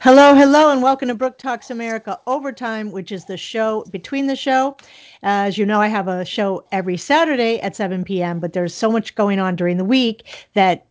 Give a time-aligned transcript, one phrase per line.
[0.00, 4.36] Hello, hello, and welcome to Brooke Talks America Overtime, which is the show between the
[4.36, 4.76] show.
[5.22, 8.90] As you know, I have a show every Saturday at 7 p.m., but there's so
[8.90, 10.86] much going on during the week that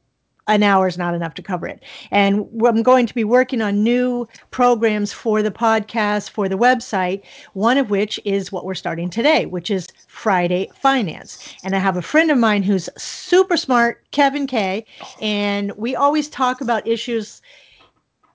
[0.48, 1.84] an hour is not enough to cover it.
[2.10, 7.22] And I'm going to be working on new programs for the podcast, for the website,
[7.54, 11.56] one of which is what we're starting today, which is Friday Finance.
[11.64, 14.84] And I have a friend of mine who's super smart, Kevin Kay,
[15.22, 17.42] and we always talk about issues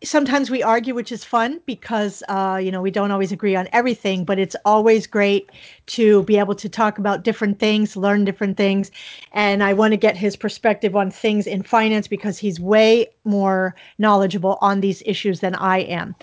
[0.02, 3.68] sometimes we argue, which is fun because uh, you know we don't always agree on
[3.72, 4.24] everything.
[4.24, 5.50] But it's always great
[5.86, 8.90] to be able to talk about different things, learn different things,
[9.32, 13.74] and I want to get his perspective on things in finance because he's way more
[13.98, 16.14] knowledgeable on these issues than I am.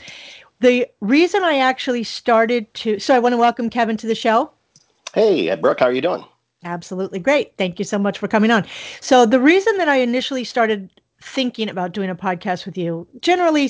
[0.59, 4.49] The reason I actually started to, so I want to welcome Kevin to the show.
[5.13, 6.25] Hey, Brooke, how are you doing?
[6.63, 7.53] Absolutely great.
[7.57, 8.65] Thank you so much for coming on.
[8.99, 10.89] So, the reason that I initially started
[11.27, 13.07] thinking about doing a podcast with you.
[13.21, 13.69] Generally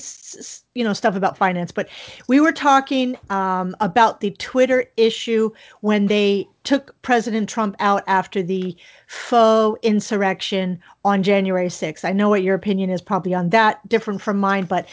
[0.78, 1.90] you know stuff about finance but
[2.28, 5.50] we were talking um, about the twitter issue
[5.82, 8.76] when they took president trump out after the
[9.08, 14.22] faux insurrection on january 6th i know what your opinion is probably on that different
[14.22, 14.88] from mine but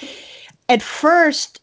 [0.70, 1.60] at first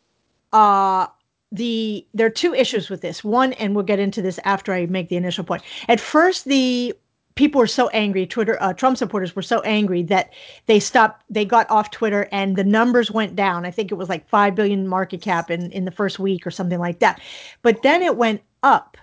[0.53, 1.07] uh
[1.51, 3.23] the there are two issues with this.
[3.23, 5.63] One and we'll get into this after i make the initial point.
[5.89, 6.93] At first the
[7.41, 10.31] people were so angry twitter uh, trump supporters were so angry that
[10.67, 13.65] they stopped they got off twitter and the numbers went down.
[13.65, 16.51] I think it was like 5 billion market cap in, in the first week or
[16.51, 17.19] something like that.
[17.61, 18.97] But then it went up.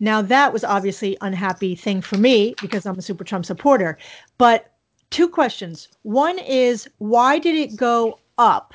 [0.00, 3.98] Now that was obviously unhappy thing for me because i'm a super trump supporter.
[4.38, 4.72] But
[5.10, 5.88] two questions.
[6.02, 8.74] One is why did it go up?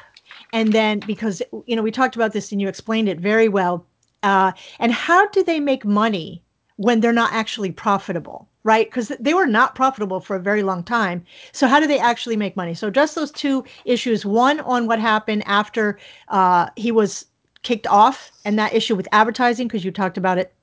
[0.52, 3.86] And then because you know we talked about this and you explained it very well
[4.24, 6.43] uh, and how do they make money
[6.78, 8.88] when they're not actually profitable, right?
[8.88, 11.24] Because they were not profitable for a very long time.
[11.52, 12.74] So how do they actually make money?
[12.74, 17.26] So just those two issues: one on what happened after uh, he was
[17.62, 20.54] kicked off, and that issue with advertising, because you talked about it,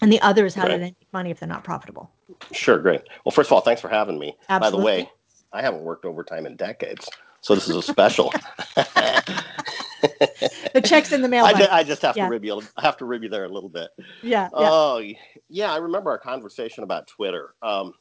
[0.00, 0.72] and the other is how right.
[0.72, 2.10] do they make money if they're not profitable?
[2.52, 3.02] Sure, great.
[3.24, 4.36] Well, first of all, thanks for having me.
[4.48, 4.80] Absolutely.
[4.80, 5.10] By the way,
[5.52, 7.08] I haven't worked overtime in decades,
[7.40, 8.32] so this is a special.
[10.74, 11.44] the check's in the mail.
[11.46, 12.24] I, just, I just have yeah.
[12.24, 12.62] to rib you.
[12.76, 13.90] I have to rib you there a little bit.
[14.22, 14.48] Yeah.
[14.52, 15.16] Oh, yeah.
[15.48, 15.72] yeah.
[15.72, 17.54] I remember our conversation about Twitter.
[17.62, 17.94] Um,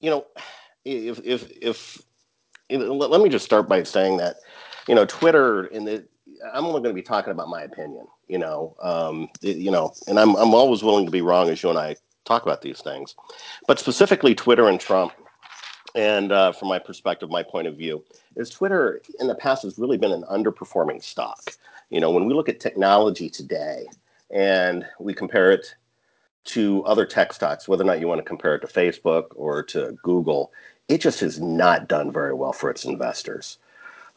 [0.00, 0.26] you know,
[0.84, 2.02] if if if,
[2.68, 4.36] if let me just start by saying that,
[4.88, 6.04] you know, Twitter in the
[6.52, 8.06] I'm only going to be talking about my opinion.
[8.28, 11.70] You know, um, you know, and I'm I'm always willing to be wrong as you
[11.70, 13.14] and I talk about these things,
[13.66, 15.12] but specifically Twitter and Trump
[15.94, 18.02] and uh, from my perspective, my point of view,
[18.36, 21.52] is Twitter in the past has really been an underperforming stock.
[21.90, 23.86] You know, when we look at technology today
[24.30, 25.74] and we compare it
[26.46, 29.62] to other tech stocks, whether or not you want to compare it to Facebook or
[29.62, 30.52] to Google,
[30.88, 33.58] it just has not done very well for its investors.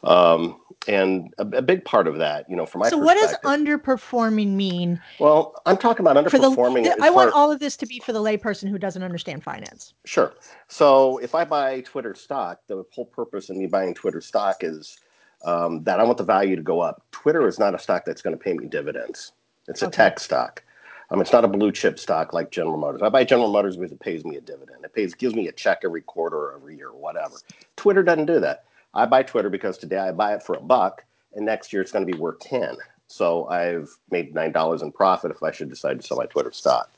[0.02, 3.34] Um, and a, a, big part of that, you know, from my so what does
[3.44, 5.00] underperforming mean?
[5.18, 6.84] Well, I'm talking about underperforming.
[6.84, 9.94] The, I want all of this to be for the layperson who doesn't understand finance.
[10.04, 10.32] Sure.
[10.68, 14.98] So if I buy Twitter stock, the whole purpose of me buying Twitter stock is
[15.44, 17.02] um, that I want the value to go up.
[17.10, 19.32] Twitter is not a stock that's going to pay me dividends.
[19.68, 19.96] It's a okay.
[19.96, 20.62] tech stock.
[21.10, 23.02] Um, it's not a blue chip stock like General Motors.
[23.02, 24.84] I buy General Motors because it pays me a dividend.
[24.84, 27.36] It pays gives me a check every quarter or every year or whatever.
[27.76, 28.64] Twitter doesn't do that.
[28.94, 31.04] I buy Twitter because today I buy it for a buck,
[31.34, 32.76] and next year it's going to be worth ten.
[33.08, 36.52] So I've made nine dollars in profit if I should decide to sell my Twitter
[36.52, 36.90] stock.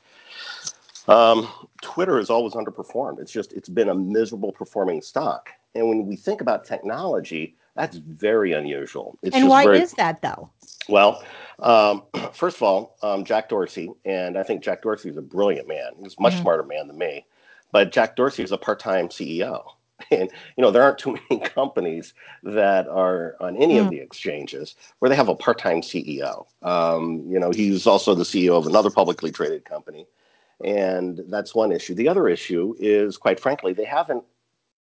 [1.09, 1.49] Um,
[1.83, 3.21] Twitter has always underperformed.
[3.21, 5.51] It's just it's been a miserable performing stock.
[5.75, 9.19] And when we think about technology, that's very unusual.
[9.23, 10.51] It's and why very, is that though?
[10.89, 11.23] Well,
[11.61, 12.03] um,
[12.33, 15.93] first of all, um, Jack Dorsey, and I think Jack Dorsey is a brilliant man.
[16.03, 16.43] He's a much mm-hmm.
[16.43, 17.25] smarter man than me.
[17.73, 19.63] But Jack Dorsey is a part-time CEO.
[20.11, 23.83] And you know there aren't too many companies that are on any mm.
[23.83, 26.47] of the exchanges where they have a part-time CEO.
[26.63, 30.07] Um, you know, he's also the CEO of another publicly traded company,
[30.65, 31.95] and that's one issue.
[31.95, 34.25] The other issue is, quite frankly, they haven't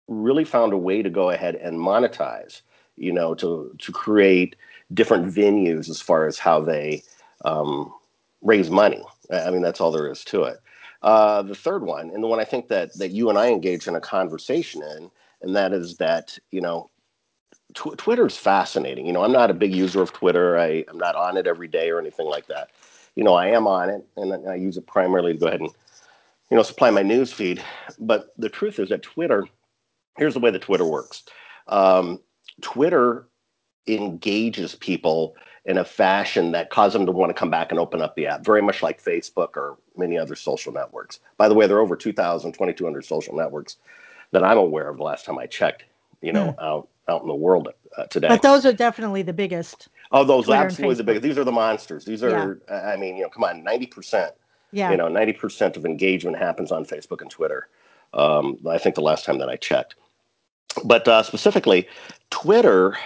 [0.09, 2.63] really found a way to go ahead and monetize.
[2.97, 4.57] You know, to to create
[4.95, 7.03] different venues as far as how they
[7.45, 7.93] um,
[8.43, 9.03] raise money.
[9.31, 10.59] I mean, that's all there is to it.
[11.07, 13.87] Uh, the third one, and the one I think that that you and I engage
[13.87, 15.09] in a conversation in,
[15.41, 16.91] and that is that you know,
[17.75, 19.07] tw- Twitter is fascinating.
[19.07, 20.59] You know, I'm not a big user of Twitter.
[20.59, 22.71] I, I'm not on it every day or anything like that.
[23.15, 25.71] You know, I am on it, and I use it primarily to go ahead and
[26.51, 27.63] you know supply my news feed.
[28.01, 29.47] But the truth is that Twitter,
[30.19, 31.23] here's the way that Twitter works.
[31.69, 32.19] Um,
[32.63, 33.29] Twitter
[33.87, 38.01] engages people in a fashion that causes them to want to come back and open
[38.01, 41.19] up the app, very much like Facebook or many other social networks.
[41.37, 43.77] By the way, there are over 2,000, 2,200 social networks
[44.31, 45.85] that I'm aware of the last time I checked,
[46.23, 46.63] you know, mm.
[46.63, 47.69] out, out in the world
[47.99, 48.29] uh, today.
[48.29, 49.89] But those are definitely the biggest.
[50.13, 51.25] Oh, those Twitter absolutely the biggest.
[51.25, 52.05] These are the monsters.
[52.05, 54.35] These are, I mean, you know, come on, ninety percent.
[54.71, 54.93] Yeah.
[54.93, 57.69] You know, ninety percent of engagement happens on Facebook and Twitter.
[58.15, 59.97] Um, I think the last time that I checked,
[60.85, 61.89] but uh, specifically,
[62.31, 62.97] Twitter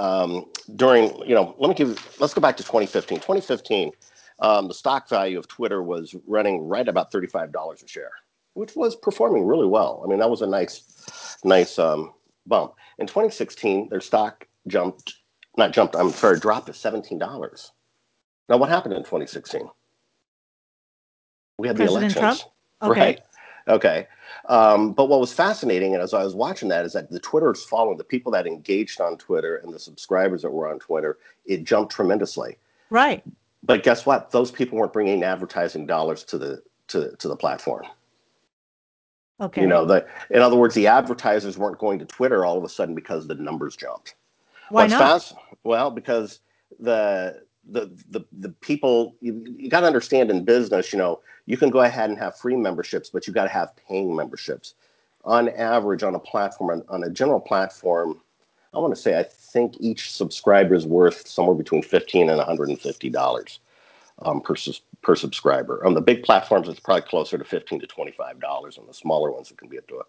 [0.00, 2.16] um, during, you know, let me give.
[2.20, 3.18] Let's go back to 2015.
[3.18, 3.92] 2015,
[4.40, 8.12] um, the stock value of Twitter was running right about thirty-five dollars a share,
[8.54, 10.02] which was performing really well.
[10.04, 12.12] I mean, that was a nice, nice um,
[12.46, 12.74] bump.
[12.98, 15.20] In 2016, their stock jumped
[15.56, 17.70] not jumped, I'm sorry, dropped to $17.
[18.48, 19.68] Now, what happened in 2016?
[21.58, 22.14] We had the elections.
[22.14, 22.40] Trump?
[22.82, 23.00] Okay.
[23.00, 23.20] Right.
[23.70, 24.06] Okay.
[24.48, 27.64] Um, but what was fascinating, and as I was watching that, is that the Twitter's
[27.64, 31.64] following, the people that engaged on Twitter and the subscribers that were on Twitter, it
[31.64, 32.58] jumped tremendously.
[32.90, 33.22] Right.
[33.62, 34.30] But guess what?
[34.32, 37.86] Those people weren't bringing advertising dollars to the to, to the platform.
[39.40, 39.62] Okay.
[39.62, 42.68] You know, the in other words, the advertisers weren't going to Twitter all of a
[42.68, 44.16] sudden because the numbers jumped.
[44.70, 45.00] Why What's not?
[45.00, 45.34] fast?
[45.62, 46.40] Well, because
[46.78, 51.56] the the the the people you, you got to understand in business, you know, you
[51.56, 54.74] can go ahead and have free memberships, but you got to have paying memberships.
[55.24, 58.20] On average, on a platform, on, on a general platform,
[58.72, 62.46] I want to say I think each subscriber is worth somewhere between fifteen and one
[62.46, 63.60] hundred and fifty dollars
[64.22, 64.54] um, per
[65.02, 65.84] per subscriber.
[65.84, 68.78] On the big platforms, it's probably closer to fifteen to twenty five dollars.
[68.78, 70.02] On the smaller ones, it can be up to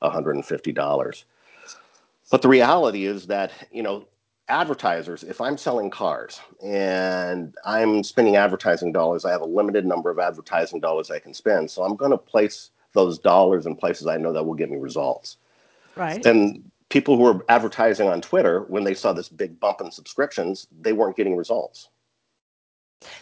[0.00, 1.24] one hundred and fifty dollars.
[2.30, 4.06] But the reality is that, you know,
[4.50, 10.10] advertisers, if I'm selling cars and I'm spending advertising dollars, I have a limited number
[10.10, 11.70] of advertising dollars I can spend.
[11.70, 14.76] So I'm going to place those dollars in places I know that will get me
[14.76, 15.36] results.
[15.96, 16.24] Right.
[16.26, 20.66] And people who were advertising on Twitter, when they saw this big bump in subscriptions,
[20.80, 21.88] they weren't getting results.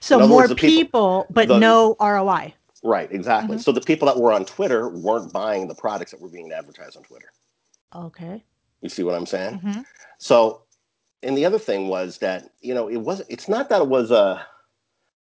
[0.00, 2.54] So more words, people, people- but the- no ROI.
[2.82, 3.56] Right, exactly.
[3.56, 3.62] Mhm.
[3.62, 6.96] So the people that were on Twitter weren't buying the products that were being advertised
[6.96, 7.30] on Twitter.
[7.94, 8.44] Okay.
[8.80, 9.58] You see what I'm saying?
[9.58, 9.80] hmm
[10.18, 10.62] So,
[11.22, 14.10] and the other thing was that you know it was it's not that it was
[14.10, 14.44] a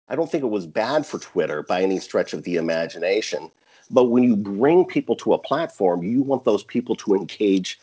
[0.07, 3.49] I don't think it was bad for Twitter by any stretch of the imagination,
[3.89, 7.79] but when you bring people to a platform, you want those people to engage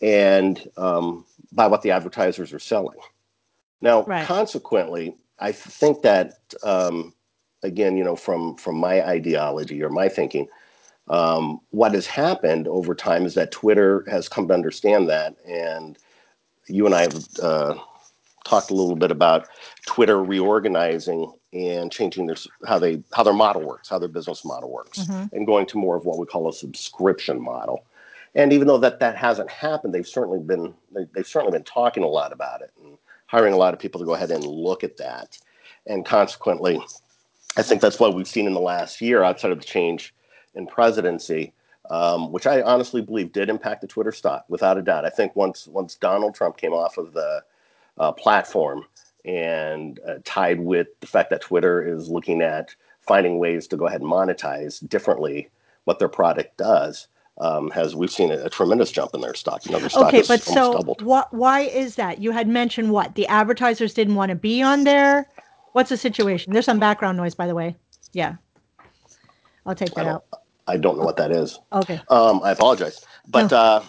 [0.00, 2.98] and um, buy what the advertisers are selling.
[3.80, 4.24] Now, Right.
[4.24, 7.12] consequently, I think that um,
[7.62, 10.48] again, you know, from from my ideology or my thinking,
[11.08, 15.98] um, what has happened over time is that Twitter has come to understand that, and
[16.68, 17.74] you and I have uh,
[18.44, 19.48] talked a little bit about
[19.86, 24.70] Twitter reorganizing and changing their how they how their model works, how their business model
[24.70, 25.32] works, Mhm.
[25.32, 27.84] and going to more of what we call a subscription model.
[28.34, 32.02] And even though that that hasn't happened, they've certainly been they, they've certainly been talking
[32.02, 34.82] a lot about it and hiring a lot of people to go ahead and look
[34.84, 35.38] at that.
[35.86, 36.80] And consequently,
[37.56, 40.14] I think that's what we've seen in the last year, outside of the change
[40.54, 41.52] in presidency,
[41.90, 45.04] um, which I honestly believe did impact the Twitter stock, without a doubt.
[45.04, 47.44] I think once once Donald Trump came off of the
[47.98, 48.84] uh, platform
[49.24, 53.86] and uh, tied with the fact that Twitter is looking at finding ways to go
[53.86, 55.50] ahead and monetize differently
[55.84, 57.08] what their product does,
[57.38, 59.64] um, has we've seen a, a tremendous jump in their stock.
[59.66, 61.32] You know, their stock Okay, but so what?
[61.32, 62.20] Why is that?
[62.20, 65.26] You had mentioned what the advertisers didn't want to be on there.
[65.72, 66.52] What's the situation?
[66.52, 67.76] There's some background noise, by the way.
[68.12, 68.36] Yeah,
[69.66, 70.24] I'll take that out.
[70.66, 71.58] I don't know what that is.
[71.72, 72.00] Okay.
[72.08, 73.82] Um, I apologize, but uh,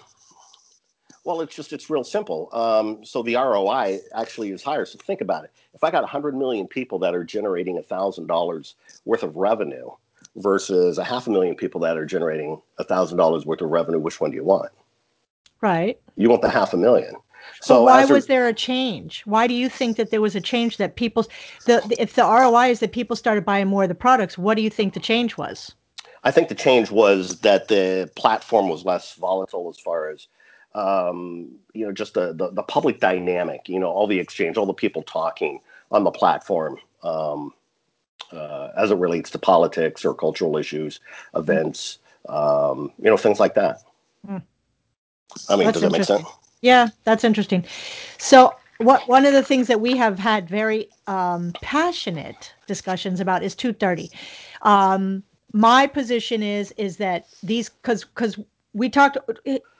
[1.24, 2.50] well, it's just it's real simple.
[2.54, 4.86] Um, so the ROI actually is higher.
[4.86, 5.51] So think about it.
[5.73, 9.90] If I got 100 million people that are generating thousand dollars worth of revenue
[10.35, 14.21] versus a half a million people that are generating thousand dollars worth of revenue, which
[14.21, 14.71] one do you want?
[15.61, 16.00] Right.
[16.16, 17.16] You want the half a million.
[17.61, 19.23] So So why as was there a change?
[19.26, 21.23] Why do you think that there was a change that people,
[21.66, 24.56] the, the if the ROI is that people started buying more of the products, what
[24.56, 25.73] do you think the change was?
[26.26, 30.28] I think the change was that the platform was less volatile as far as
[30.74, 33.70] um, you know, just the, the the public dynamic.
[33.70, 37.54] You know, all the exchange, all the people talking on the platform um,
[38.32, 41.00] uh, as it relates to politics or cultural issues,
[41.34, 43.84] events, um, you know, things like that.
[44.26, 44.38] Hmm.
[45.50, 46.28] I mean, That's does that make sense?
[46.62, 47.64] Yeah, that's interesting.
[48.18, 53.44] So, what one of the things that we have had very um, passionate discussions about
[53.44, 54.12] is 230.
[54.64, 55.24] Um,
[55.56, 58.38] my position is is that these because because
[58.74, 59.18] we talked.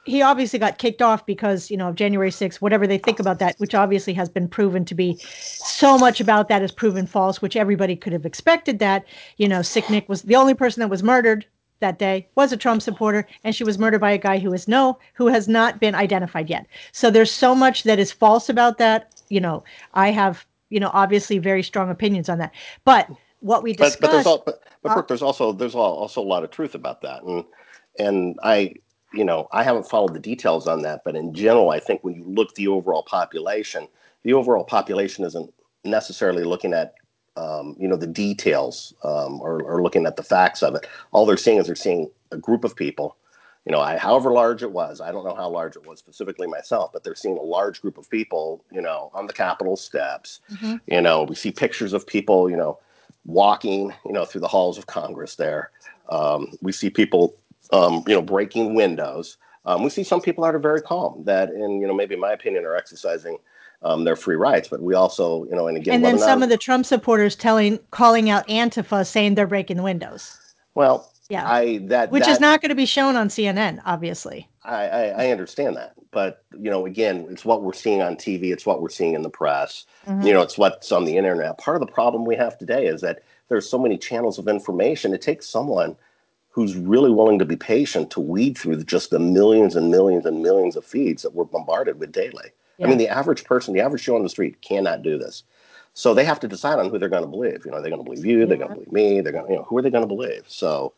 [0.05, 3.39] He obviously got kicked off because you know of January 6th, whatever they think about
[3.39, 7.41] that, which obviously has been proven to be so much about that is proven false,
[7.41, 9.03] which everybody could have expected that.
[9.38, 11.46] You know, Sick Nick was the only person that was murdered
[11.82, 14.67] that day was a Trump supporter, and she was murdered by a guy who is
[14.67, 16.67] no, who has not been identified yet.
[16.94, 19.12] So there's so much that is false about that.
[19.27, 19.63] You know,
[19.94, 22.53] I have, you know, obviously very strong opinions on that.
[22.86, 23.10] But
[23.46, 26.24] what we But but there's discussed, all but, but Brooke, there's also there's also a
[26.24, 27.46] lot of truth about that, and
[28.00, 28.75] and I
[29.16, 32.16] you know, I haven't followed the details on that, but in general, I think when
[32.16, 33.88] you look at the overall population,
[34.24, 36.96] the overall population isn't necessarily looking at,
[37.38, 40.88] um, you know, the details um, or, or looking at the facts of it.
[41.12, 43.16] All they're seeing is they're seeing a group of people,
[43.66, 45.02] you know, I, however large it was.
[45.02, 47.98] I don't know how large it was specifically myself, but they're seeing a large group
[47.98, 50.42] of people, you know, on the Capitol steps.
[50.52, 50.75] Mm-hmm.
[50.88, 52.80] You know, we see pictures of people, you know,
[53.25, 55.72] walking, you know, through the halls of Congress there.
[56.10, 57.36] Um, we see people
[57.72, 59.38] um, you know, breaking windows.
[59.65, 62.20] Um, we see some people that are very calm that, in you know, maybe in
[62.20, 63.38] my opinion, are exercising
[63.82, 64.67] um, their free rights.
[64.67, 67.79] But we also, you know, and again, and then some of the Trump supporters telling,
[67.91, 70.38] calling out Antifa, saying they're breaking the windows.
[70.75, 74.48] Well, yeah, I that which that, is not going to be shown on CNN, obviously.
[74.63, 78.51] I, I, I understand that, but you know, again, it's what we're seeing on TV.
[78.51, 79.86] It's what we're seeing in the press.
[80.08, 80.27] Mm-hmm.
[80.27, 81.58] You know, it's what's on the internet.
[81.58, 85.13] Part of the problem we have today is that there's so many channels of information.
[85.13, 85.96] It takes someone
[86.50, 90.41] who's really willing to be patient to weed through just the millions and millions and
[90.41, 92.50] millions of feeds that we're bombarded with daily.
[92.77, 92.86] Yeah.
[92.86, 95.44] I mean, the average person, the average Joe on the street cannot do this.
[95.96, 97.65] So they have to decide on who they're going to believe.
[97.65, 98.46] You know, they're going to believe you, yeah.
[98.46, 100.08] they're going to believe me, they're going to, you know, who are they going to
[100.08, 100.44] believe?
[100.48, 100.94] So,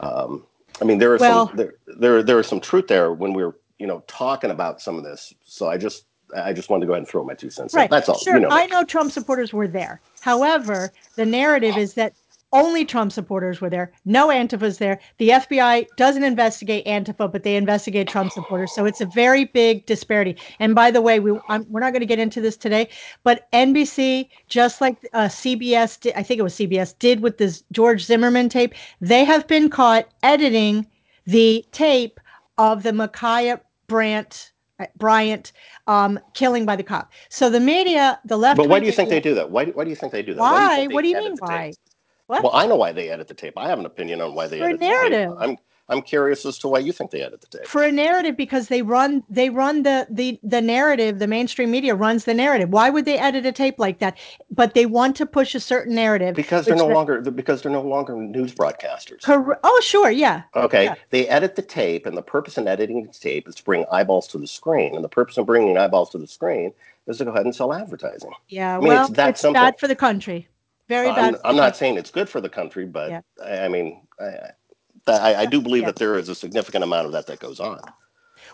[0.00, 0.44] um,
[0.80, 3.54] I mean, there is well, some, there, there, there is some truth there when we're,
[3.78, 5.32] you know, talking about some of this.
[5.44, 7.74] So I just, I just wanted to go ahead and throw my two cents.
[7.74, 7.90] Right.
[7.90, 8.18] That's all.
[8.18, 8.34] Sure.
[8.34, 10.00] You know I know Trump supporters were there.
[10.20, 12.14] However, the narrative is that
[12.52, 13.92] only Trump supporters were there.
[14.04, 15.00] No Antifa's there.
[15.18, 18.74] The FBI doesn't investigate Antifa, but they investigate Trump supporters.
[18.74, 20.36] So it's a very big disparity.
[20.58, 22.88] And by the way, we I'm, we're not going to get into this today,
[23.22, 27.62] but NBC, just like uh, CBS, did, I think it was CBS, did with this
[27.72, 30.86] George Zimmerman tape, they have been caught editing
[31.26, 32.18] the tape
[32.58, 35.52] of the Ma'Khia Brandt uh, Bryant
[35.86, 37.12] um, killing by the cop.
[37.28, 38.56] So the media, the left.
[38.56, 39.50] But why do you think they do that?
[39.50, 40.40] Why, why do you think they do that?
[40.40, 40.86] Why?
[40.88, 41.66] What do you, do you mean why?
[41.68, 41.76] Tape?
[42.30, 42.44] What?
[42.44, 43.54] Well, I know why they edit the tape.
[43.56, 45.30] I have an opinion on why they For edit narrative.
[45.30, 45.48] the tape.
[45.50, 45.56] I'm
[45.88, 47.66] I'm curious as to why you think they edit the tape.
[47.66, 51.18] For a narrative, because they run they run the the the narrative.
[51.18, 52.68] The mainstream media runs the narrative.
[52.68, 54.16] Why would they edit a tape like that?
[54.48, 57.82] But they want to push a certain narrative because they're no longer because they're no
[57.82, 59.24] longer news broadcasters.
[59.24, 60.42] Cor- oh, sure, yeah.
[60.54, 60.94] Okay, yeah.
[61.10, 64.28] they edit the tape, and the purpose in editing the tape is to bring eyeballs
[64.28, 66.72] to the screen, and the purpose of bringing eyeballs to the screen
[67.08, 68.30] is to go ahead and sell advertising.
[68.48, 70.46] Yeah, I mean, well, it's, that it's bad for the country.
[70.90, 71.34] Very uh, bad.
[71.36, 73.20] I'm, I'm not saying it's good for the country, but yeah.
[73.42, 74.50] I, I, mean, I,
[75.06, 75.86] I, I do believe yeah.
[75.86, 77.80] that there is a significant amount of that that goes on.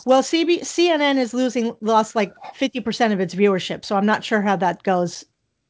[0.04, 4.42] Well, CB, CNN is losing lost like 50% of its viewership, so I'm not sure
[4.42, 5.24] how that goes,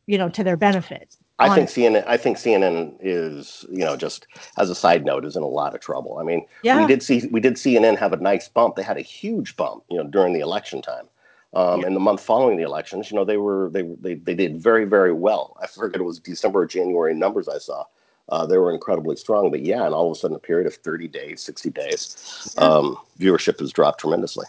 [0.08, 1.16] you know, to their benefit.
[1.38, 2.02] I think CNN.
[2.06, 5.74] I think CNN is, you know, just as a side note, is in a lot
[5.74, 6.18] of trouble.
[6.18, 6.80] I mean, yeah.
[6.80, 8.74] we did see we did CNN have a nice bump.
[8.74, 11.08] They had a huge bump, you know, during the election time.
[11.56, 11.86] Um, yeah.
[11.86, 14.84] And the month following the elections, you know, they were they, they they did very
[14.84, 15.56] very well.
[15.60, 17.84] I forget it was December or January numbers I saw.
[18.28, 20.74] Uh, they were incredibly strong, but yeah, and all of a sudden, a period of
[20.74, 24.44] 30 days, 60 days, um, viewership has dropped tremendously,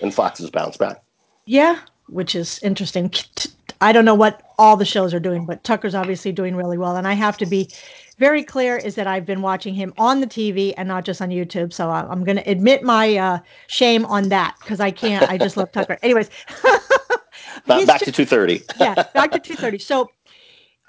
[0.00, 1.02] and Fox has bounced back.
[1.44, 3.12] Yeah, which is interesting.
[3.80, 6.96] I don't know what all the shows are doing, but Tucker's obviously doing really well,
[6.96, 7.68] and I have to be
[8.18, 11.30] very clear is that I've been watching him on the TV and not just on
[11.30, 11.72] YouTube.
[11.72, 15.28] So I'm going to admit my uh, shame on that because I can't.
[15.30, 15.98] I just love Tucker.
[16.02, 16.28] Anyways,
[17.66, 18.62] back, back to 230.
[18.80, 19.78] yeah, back to 230.
[19.78, 20.10] So,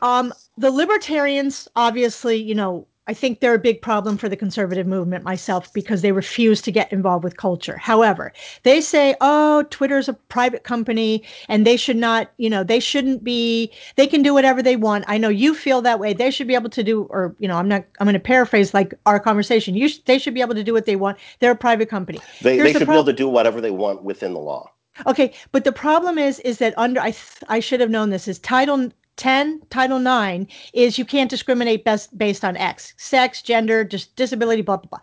[0.02, 4.86] um, the libertarians obviously, you know, I think they're a big problem for the conservative
[4.86, 7.76] movement myself because they refuse to get involved with culture.
[7.76, 12.80] However, they say, oh, Twitter's a private company and they should not, you know, they
[12.80, 15.06] shouldn't be, they can do whatever they want.
[15.08, 16.14] I know you feel that way.
[16.14, 18.76] They should be able to do, or, you know, I'm not, I'm going to paraphrase
[18.76, 19.74] like our conversation.
[19.74, 21.18] You, sh- they should be able to do what they want.
[21.40, 22.20] They're a private company.
[22.44, 24.70] They, they should the be able to do whatever they want within the law.
[25.08, 28.28] Okay, but the problem is, is that under I th- I should have known this
[28.28, 33.84] is Title 10, Title 9 is you can't discriminate best based on X, sex, gender,
[33.84, 35.00] dis- disability, blah, blah, blah.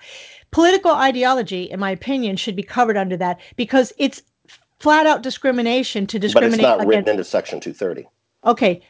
[0.51, 4.23] Political ideology, in my opinion, should be covered under that because it's
[4.81, 6.63] flat out discrimination to discriminate.
[6.63, 8.09] But it's not written into Section 230.
[8.45, 8.83] Okay.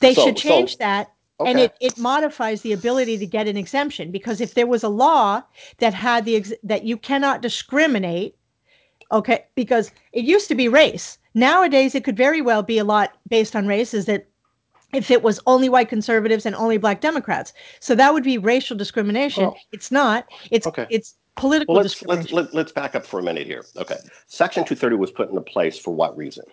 [0.00, 1.12] They so, should change so, that.
[1.40, 1.50] Okay.
[1.50, 4.88] And it, it modifies the ability to get an exemption because if there was a
[4.88, 5.42] law
[5.78, 8.36] that had the ex- that you cannot discriminate,
[9.12, 11.18] okay, because it used to be race.
[11.34, 13.92] Nowadays, it could very well be a lot based on race.
[13.92, 14.28] Is that
[14.92, 17.52] if it was only white conservatives and only black Democrats.
[17.80, 19.44] So that would be racial discrimination.
[19.44, 20.26] Well, it's not.
[20.50, 20.86] It's okay.
[20.90, 22.36] it's political well, let's, discrimination.
[22.36, 23.64] Let's, let's back up for a minute here.
[23.76, 23.96] Okay.
[24.26, 26.44] Section 230 was put into place for what reason?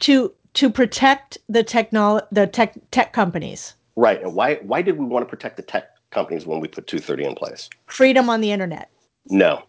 [0.00, 3.74] To to protect the technol the tech tech companies.
[3.96, 4.22] Right.
[4.22, 7.24] And why why did we want to protect the tech companies when we put 230
[7.24, 7.68] in place?
[7.86, 8.90] Freedom on the internet.
[9.26, 9.62] No.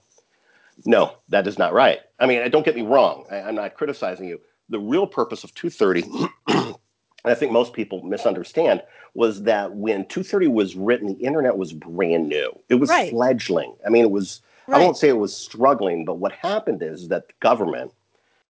[0.85, 1.99] No, that is not right.
[2.19, 3.25] I mean, don't get me wrong.
[3.31, 4.41] I, I'm not criticizing you.
[4.67, 6.03] The real purpose of 230
[7.25, 8.81] and I think most people misunderstand
[9.13, 12.57] was that when 230 was written, the internet was brand new.
[12.69, 13.09] It was right.
[13.09, 13.73] fledgling.
[13.85, 14.81] I mean, it was Right.
[14.81, 17.91] I won't say it was struggling, but what happened is that the government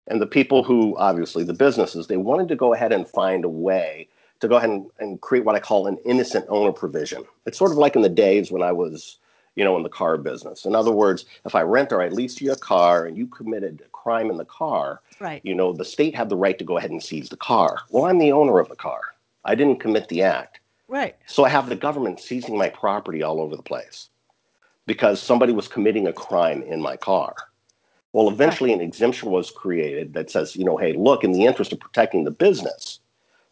[0.09, 3.49] and the people who obviously the businesses they wanted to go ahead and find a
[3.49, 4.09] way
[4.41, 7.25] to go ahead and, and create what I call an innocent owner provision.
[7.47, 9.19] It's sort of like in the days when I was,
[9.55, 10.65] you know, in the car business.
[10.65, 13.83] In other words, if I rent or I lease you a car and you committed
[13.85, 15.41] a crime in the car, right.
[15.45, 17.79] you know, the state had the right to go ahead and seize the car.
[17.91, 19.01] Well, I'm the owner of the car.
[19.45, 20.61] I didn't commit the act.
[20.89, 21.17] Right.
[21.27, 24.09] So I have the government seizing my property all over the place
[24.87, 27.35] because somebody was committing a crime in my car.
[28.13, 31.73] Well, eventually an exemption was created that says, you know, hey, look, in the interest
[31.73, 33.01] of protecting the business,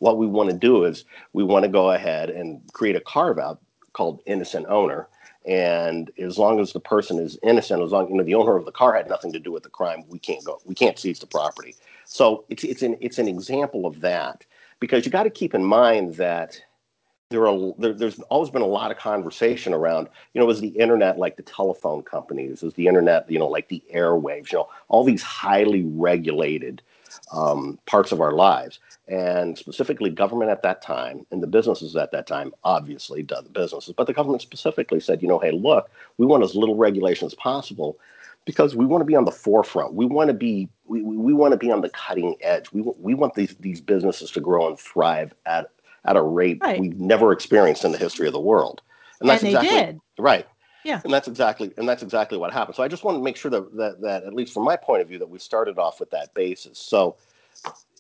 [0.00, 3.38] what we want to do is we want to go ahead and create a carve
[3.38, 3.60] out
[3.92, 5.08] called innocent owner.
[5.46, 8.66] And as long as the person is innocent, as long you know the owner of
[8.66, 11.18] the car had nothing to do with the crime, we can't go, we can't seize
[11.18, 11.74] the property.
[12.04, 14.44] So it's it's an it's an example of that
[14.80, 16.60] because you got to keep in mind that
[17.30, 20.68] there are there, there's always been a lot of conversation around you know was the
[20.68, 24.68] internet like the telephone companies is the internet you know like the airwaves you know
[24.88, 26.82] all these highly regulated
[27.32, 32.12] um, parts of our lives and specifically government at that time and the businesses at
[32.12, 35.90] that time obviously done the businesses but the government specifically said you know hey look
[36.18, 37.98] we want as little regulation as possible
[38.46, 41.52] because we want to be on the forefront we want to be we, we want
[41.52, 44.78] to be on the cutting edge we, we want these these businesses to grow and
[44.78, 45.70] thrive at
[46.04, 46.80] at a rate right.
[46.80, 48.82] we've never experienced in the history of the world.
[49.20, 50.00] And that's and exactly did.
[50.18, 50.46] right.
[50.84, 51.00] Yeah.
[51.04, 52.76] And that's exactly and that's exactly what happened.
[52.76, 55.02] So I just want to make sure that that, that at least from my point
[55.02, 56.78] of view that we started off with that basis.
[56.78, 57.16] So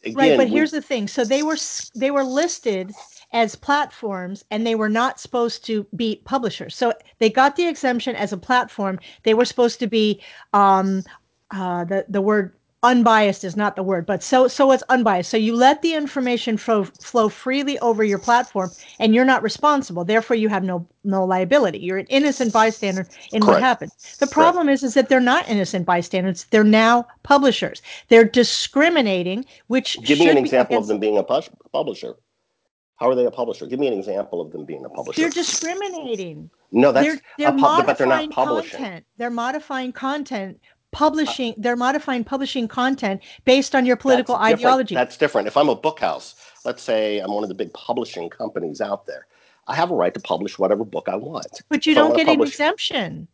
[0.04, 1.08] again, right, but we, here's the thing.
[1.08, 1.56] So they were
[1.94, 2.92] they were listed
[3.32, 6.74] as platforms and they were not supposed to be publishers.
[6.74, 8.98] So they got the exemption as a platform.
[9.22, 10.22] They were supposed to be
[10.52, 11.04] um
[11.50, 15.30] uh the the word unbiased is not the word, but so so it's unbiased.
[15.30, 20.04] So you let the information flow flow freely over your platform, and you're not responsible.
[20.04, 21.78] Therefore, you have no no liability.
[21.78, 23.46] You're an innocent bystander in Correct.
[23.46, 23.92] what happened.
[24.18, 24.82] The problem Correct.
[24.82, 26.46] is is that they're not innocent bystanders.
[26.50, 27.82] They're now publishers.
[28.08, 29.44] They're discriminating.
[29.66, 31.22] Which give me an example against- of them being a
[31.72, 32.14] publisher.
[32.96, 33.64] How are they a publisher?
[33.66, 35.22] Give me an example of them being a publisher.
[35.22, 36.50] They're discriminating.
[36.70, 38.78] No, that's they're, they're pub- but they're not publishing.
[38.78, 39.06] Content.
[39.16, 40.60] They're modifying content
[40.92, 45.68] publishing they're modifying publishing content based on your political that's ideology that's different if i'm
[45.68, 49.26] a book house let's say i'm one of the big publishing companies out there
[49.68, 52.26] i have a right to publish whatever book i want but you if don't get
[52.26, 53.28] publish, an exemption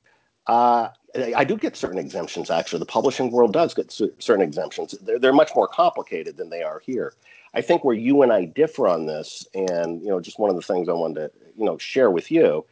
[0.46, 0.90] uh,
[1.34, 2.50] I do get certain exemptions.
[2.50, 4.94] Actually, the publishing world does get certain exemptions.
[5.02, 7.14] They're, they're much more complicated than they are here.
[7.54, 10.56] I think where you and I differ on this, and you know, just one of
[10.56, 12.64] the things I wanted to you know share with you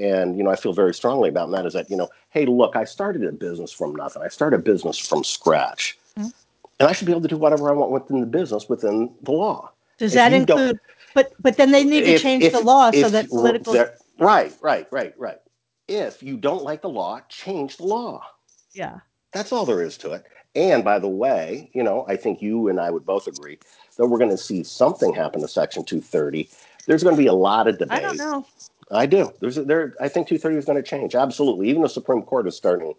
[0.00, 2.46] and you know i feel very strongly about and that is that you know hey
[2.46, 4.22] look i started a business from nothing.
[4.22, 5.98] I started a business from scratch.
[6.16, 6.28] Mm-hmm.
[6.80, 9.32] and i should be able to do whatever i want within the business within the
[9.32, 9.70] law.
[9.98, 10.78] Does if that include
[11.14, 13.74] but but then they need to change if, the law so that political
[14.18, 15.38] right right right right.
[15.88, 18.22] If you don't like the law change the law.
[18.72, 19.00] Yeah.
[19.32, 20.24] That's all there is to it.
[20.54, 23.58] And by the way you know i think you and i would both agree
[23.96, 26.48] that we're going to see something happen to section 230
[26.86, 28.44] there's going to be a lot of debate i don't know
[28.90, 29.32] I do.
[29.40, 29.94] There's a, there.
[30.00, 31.14] I think 230 is going to change.
[31.14, 31.68] Absolutely.
[31.68, 32.94] Even the Supreme Court is starting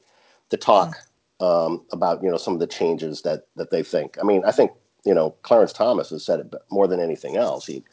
[0.50, 0.96] to talk
[1.39, 4.17] um, about you know some of the changes that that they think.
[4.19, 4.72] I mean, I think
[5.04, 7.65] you know Clarence Thomas has said it more than anything else.
[7.65, 7.84] He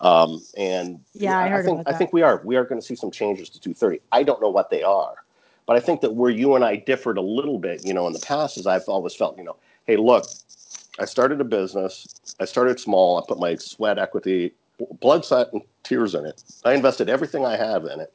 [0.00, 2.96] um, and yeah, I, I think I think we are we are going to see
[2.96, 4.00] some changes to 230.
[4.12, 5.16] I don't know what they are,
[5.66, 8.12] but I think that where you and I differed a little bit, you know, in
[8.12, 10.26] the past, is I've always felt, you know, hey, look,
[10.98, 12.06] I started a business.
[12.40, 13.18] I started small.
[13.18, 14.54] I put my sweat equity
[15.00, 16.42] blood, sweat, and tears in it.
[16.64, 18.12] I invested everything I have in it,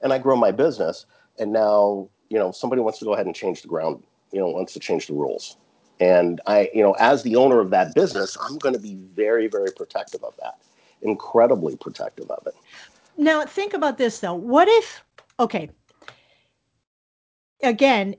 [0.00, 1.06] and I grow my business.
[1.38, 4.02] And now, you know, somebody wants to go ahead and change the ground.
[4.32, 5.56] You know, wants to change the rules.
[6.00, 9.46] And I, you know, as the owner of that business, I'm going to be very,
[9.46, 10.58] very protective of that.
[11.02, 12.54] Incredibly protective of it.
[13.16, 14.34] Now, think about this though.
[14.34, 15.02] What if?
[15.40, 15.70] Okay.
[17.62, 18.16] Again,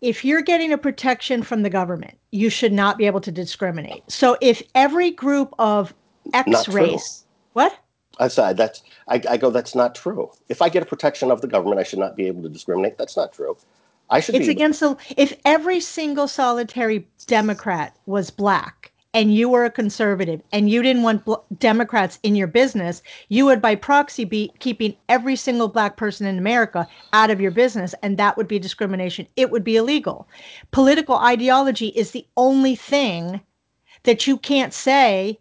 [0.00, 4.02] if you're getting a protection from the government, you should not be able to discriminate.
[4.08, 5.92] So if every group of
[6.32, 7.24] X race.
[7.52, 7.78] What?
[8.18, 10.30] I said that's I, I, go that's not true.
[10.48, 12.98] If I get a protection of the government, I should not be able to discriminate.
[12.98, 13.56] That's not true.
[14.10, 14.34] I should.
[14.34, 14.96] It's against the.
[15.16, 21.02] If every single solitary Democrat was black and you were a conservative and you didn't
[21.02, 25.96] want bl- Democrats in your business, you would by proxy be keeping every single black
[25.96, 29.26] person in America out of your business, and that would be discrimination.
[29.36, 30.28] It would be illegal.
[30.70, 33.40] Political ideology is the only thing
[34.04, 35.38] that you can't say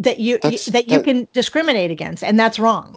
[0.00, 2.96] that you, you that you that, can discriminate against, and that's wrong.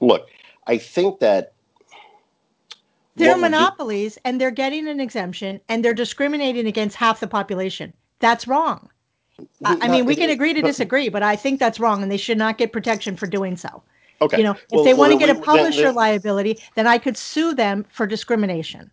[0.00, 0.28] Look,
[0.66, 1.52] I think that
[3.16, 7.92] they're monopolies do, and they're getting an exemption and they're discriminating against half the population.
[8.20, 8.88] That's wrong.
[9.64, 12.16] I, I mean, we can agree to disagree, but I think that's wrong, and they
[12.16, 13.82] should not get protection for doing so.
[14.20, 14.38] Okay.
[14.38, 16.86] You know, if Well- they well, want to get a we- publisher then- liability, then
[16.86, 18.90] I could sue them for discrimination.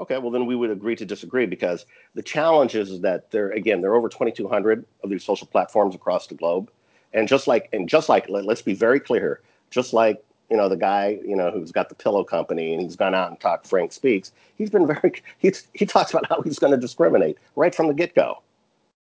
[0.00, 1.84] Okay, well then we would agree to disagree because
[2.14, 6.26] the challenge is, that there again there are over 2,200 of these social platforms across
[6.26, 6.70] the globe,
[7.12, 10.68] and just like and just like let, let's be very clear just like you know
[10.68, 13.66] the guy you know who's got the pillow company and he's gone out and talked
[13.66, 17.74] Frank Speech, he's been very he's he talks about how he's going to discriminate right
[17.74, 18.42] from the get go,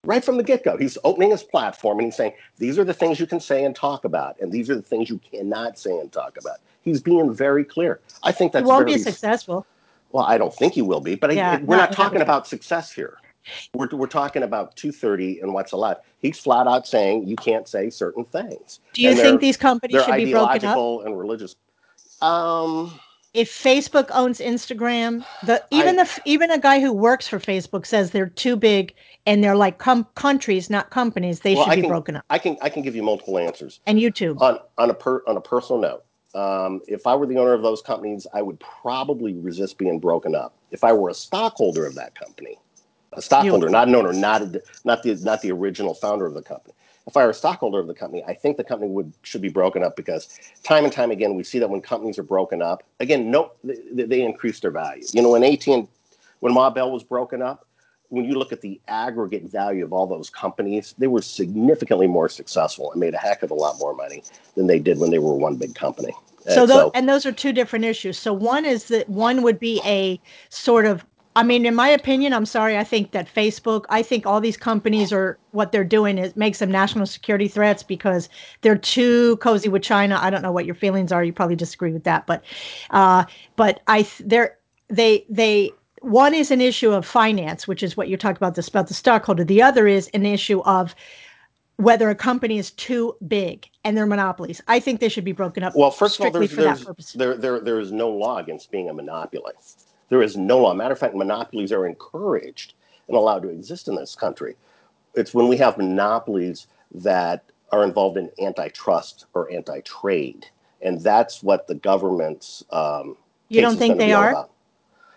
[0.04, 0.76] right from the get go.
[0.76, 3.74] He's opening his platform and he's saying these are the things you can say and
[3.74, 6.58] talk about, and these are the things you cannot say and talk about.
[6.82, 8.00] He's being very clear.
[8.22, 9.66] I think that's won't very be successful.
[10.12, 12.92] Well, I don't think he will be, but I- we're not- not talking about success
[12.92, 13.18] here.
[13.74, 15.98] We're, we're talking about 230 and what's allowed.
[16.18, 18.80] He's flat out saying you can't say certain things.
[18.92, 20.50] Do you And think these companies should be broken up?
[20.50, 21.54] ideological and religious.
[22.22, 22.98] Um,
[23.34, 27.84] If Facebook owns Instagram, the even I- the even a guy who works for Facebook
[27.86, 28.94] says they're too big
[29.26, 31.40] and they're like com- countries, not companies.
[31.40, 32.24] They Well, should I be can- broken up.
[32.30, 34.40] I can I can give you multiple answers And YouTube.
[34.40, 36.02] on on a per on a personal note.
[36.36, 40.34] Um, if I were the owner of those companies, I would probably resist being broken
[40.34, 40.54] up.
[40.70, 42.58] If I were a stockholder of that company,
[43.14, 46.42] a stockholder, not an owner, not a, not the not the original founder of the
[46.42, 46.74] company.
[47.06, 49.48] If I were a stockholder of the company, I think the company would should be
[49.48, 52.82] broken up because time and time again we see that when companies are broken up,
[53.00, 55.04] again, no, they, they increase their value.
[55.12, 55.88] You know, when AT and
[56.40, 57.66] when Ma Bell was broken up,
[58.08, 62.28] when you look at the aggregate value of all those companies, they were significantly more
[62.28, 64.22] successful and made a heck of a lot more money
[64.54, 66.14] than they did when they were one big company.
[66.46, 68.18] so And those and those are two different issues.
[68.18, 71.04] So one is that one would be a sort of
[71.36, 74.56] I mean, in my opinion, I'm sorry, I think that Facebook, I think all these
[74.56, 78.30] companies are what they're doing is makes them national security threats because
[78.62, 80.18] they're too cozy with China.
[80.20, 81.22] I don't know what your feelings are.
[81.22, 82.42] You probably disagree with that, but
[82.90, 83.24] uh,
[83.56, 84.56] but I th- they're
[84.88, 85.72] they they
[86.06, 88.94] one is an issue of finance, which is what you talked about this about the
[88.94, 89.44] stockholder.
[89.44, 90.94] The other is an issue of
[91.76, 94.62] whether a company is too big and they're monopolies.
[94.68, 95.74] I think they should be broken up.
[95.74, 98.94] Well, first of all, there's, there's there, there there is no law against being a
[98.94, 99.52] monopoly.
[100.08, 100.74] There is no law.
[100.74, 102.74] Matter of fact, monopolies are encouraged
[103.08, 104.54] and allowed to exist in this country.
[105.14, 110.46] It's when we have monopolies that are involved in antitrust or anti-trade,
[110.82, 113.16] and that's what the government's um,
[113.48, 114.30] You don't think they are?
[114.30, 114.50] about.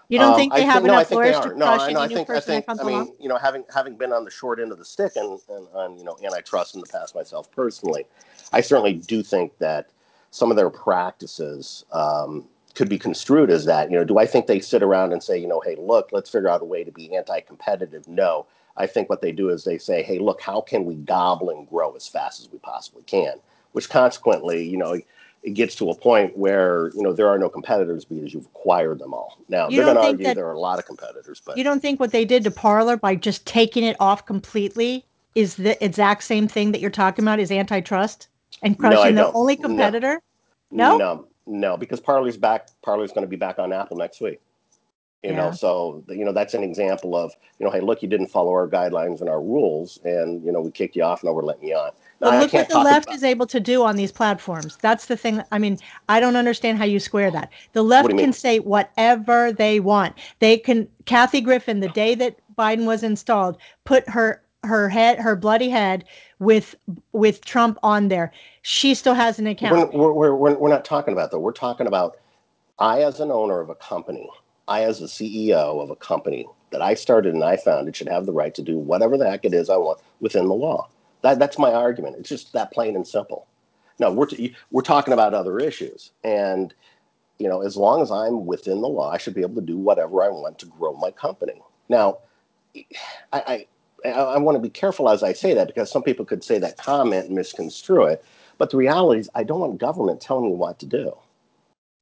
[0.10, 1.54] You don't Um, think they I have no, I enough think they are.
[1.56, 3.08] No, I, no, I think I think I along?
[3.08, 5.67] mean, you know, having having been on the short end of the stick and, and
[5.74, 8.06] on you know antitrust in the past myself personally,
[8.54, 9.89] I certainly do think that
[10.32, 13.91] some of their practices um, could be construed as that.
[13.91, 16.30] You know, do I think they sit around and say, you know, hey, look, let's
[16.30, 18.08] figure out a way to be anti-competitive?
[18.08, 21.50] No, I think what they do is they say, hey, look, how can we gobble
[21.52, 23.36] and grow as fast as we possibly can?
[23.74, 25.00] Which consequently, you know,
[25.43, 28.99] it gets to a point where you know there are no competitors because you've acquired
[28.99, 29.38] them all.
[29.47, 31.82] Now You they're going to argue there are a lot of competitors, but You don't
[31.82, 36.23] think what they did to Parler by just taking it off completely is the exact
[36.23, 38.28] same thing that you're talking about is antitrust
[38.62, 39.36] and No, crushing the don't.
[39.36, 39.62] only No.
[39.62, 40.21] competitor?
[40.71, 40.97] No?
[40.97, 42.67] no, no, because Parler's back.
[42.82, 44.39] Parler's going to be back on Apple next week.
[45.23, 45.36] You Yeah.
[45.36, 48.51] know, so you know that's an example of you know, hey, look, you didn't follow
[48.51, 51.25] our guidelines and our rules, and you know we kicked you off.
[51.25, 51.91] Now we're letting you on.
[52.21, 54.77] Now, look can't what the left about- is able to do on these platforms.
[54.82, 55.43] That's the thing.
[55.51, 55.77] I mean,
[56.08, 57.49] I don't understand how you square that.
[57.73, 58.34] The left can mean?
[58.34, 60.15] say whatever they want.
[60.39, 60.88] They can.
[61.03, 66.05] Kathy Griffin, the day that Biden was installed, put her her head, her bloody head,
[66.39, 66.75] with
[67.12, 68.32] with Trump on there.
[68.62, 69.93] She still has an account.
[69.93, 71.39] We're, we're, we're, we're not talking about that.
[71.39, 72.17] We're talking about
[72.77, 74.29] I, as an owner of a company,
[74.69, 78.25] I, as the CEO of a company that I started and I founded, should have
[78.25, 80.88] the right to do whatever the heck it is I want within the law.
[81.21, 82.17] That, that's my argument.
[82.19, 83.47] It's just that plain and simple.
[83.99, 86.12] No, we're, t- we're talking about other issues.
[86.23, 86.73] And,
[87.39, 89.77] you know, as long as I'm within the law, I should be able to do
[89.77, 91.62] whatever I want to grow my company.
[91.89, 92.19] Now,
[93.34, 93.65] I,
[94.05, 96.60] I, I want to be careful as I say that because some people could say
[96.60, 98.23] that comment and misconstrue it.
[98.58, 101.13] But the reality is, I don't want government telling me what to do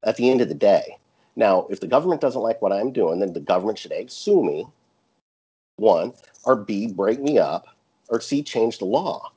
[0.04, 0.98] at the end of the day.
[1.38, 4.42] Now, if the government doesn't like what I'm doing, then the government should A, sue
[4.42, 4.66] me,
[5.76, 6.12] one,
[6.44, 7.68] or B, break me up,
[8.08, 9.30] or C, change the law.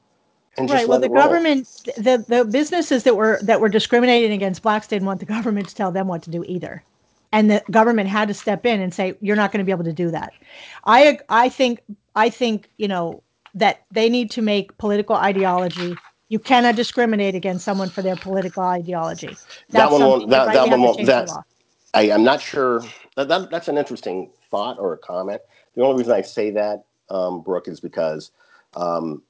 [0.58, 0.90] And just Right.
[0.90, 5.20] Well, the government, the the businesses that were that were discriminating against blacks didn't want
[5.20, 6.84] the government to tell them what to do either,
[7.32, 9.84] and the government had to step in and say, "You're not going to be able
[9.86, 10.34] to do that."
[10.86, 11.84] I I think
[12.16, 13.22] I think you know
[13.54, 15.96] that they need to make political ideology.
[16.30, 19.38] You cannot discriminate against someone for their political ideology.
[19.70, 21.44] That one won't- that- rightly that one won't- that-.
[21.94, 22.82] I, I'm not sure.
[23.16, 25.42] That, that, that's an interesting thought or a comment.
[25.76, 28.32] The only reason I say that, um, Brooke, is because,
[28.76, 29.22] um,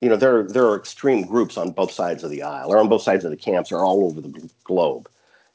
[0.00, 2.88] you know, there, there are extreme groups on both sides of the aisle or on
[2.88, 5.08] both sides of the camps or all over the globe.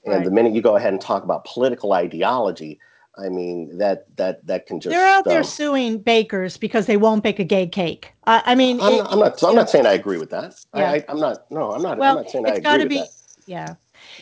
[0.06, 0.24] And Right.
[0.26, 2.80] the minute you go ahead and talk about political ideology,
[3.18, 4.92] I mean, that, that, that can just.
[4.96, 8.14] They're out there um, suing bakers because they won't bake a gay cake.
[8.28, 9.44] I I mean, I'm, it- not, I'm not.
[9.44, 10.54] I'm not saying I agree with that.
[10.76, 10.92] Yeah.
[10.92, 11.50] I, I'm not.
[11.50, 11.98] No, I'm not.
[11.98, 13.10] Well, I'm not saying I agree gotta with be- that.
[13.48, 13.76] Yeah.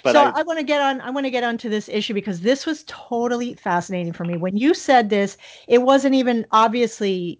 [0.03, 1.01] But so I, I want to get on.
[1.01, 4.37] I want to get onto this issue because this was totally fascinating for me.
[4.37, 7.39] When you said this, it wasn't even obviously.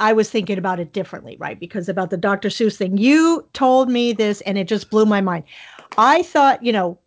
[0.00, 1.58] I was thinking about it differently, right?
[1.58, 2.50] Because about the Dr.
[2.50, 5.42] Seuss thing, you told me this, and it just blew my mind.
[5.96, 6.98] I thought, you know,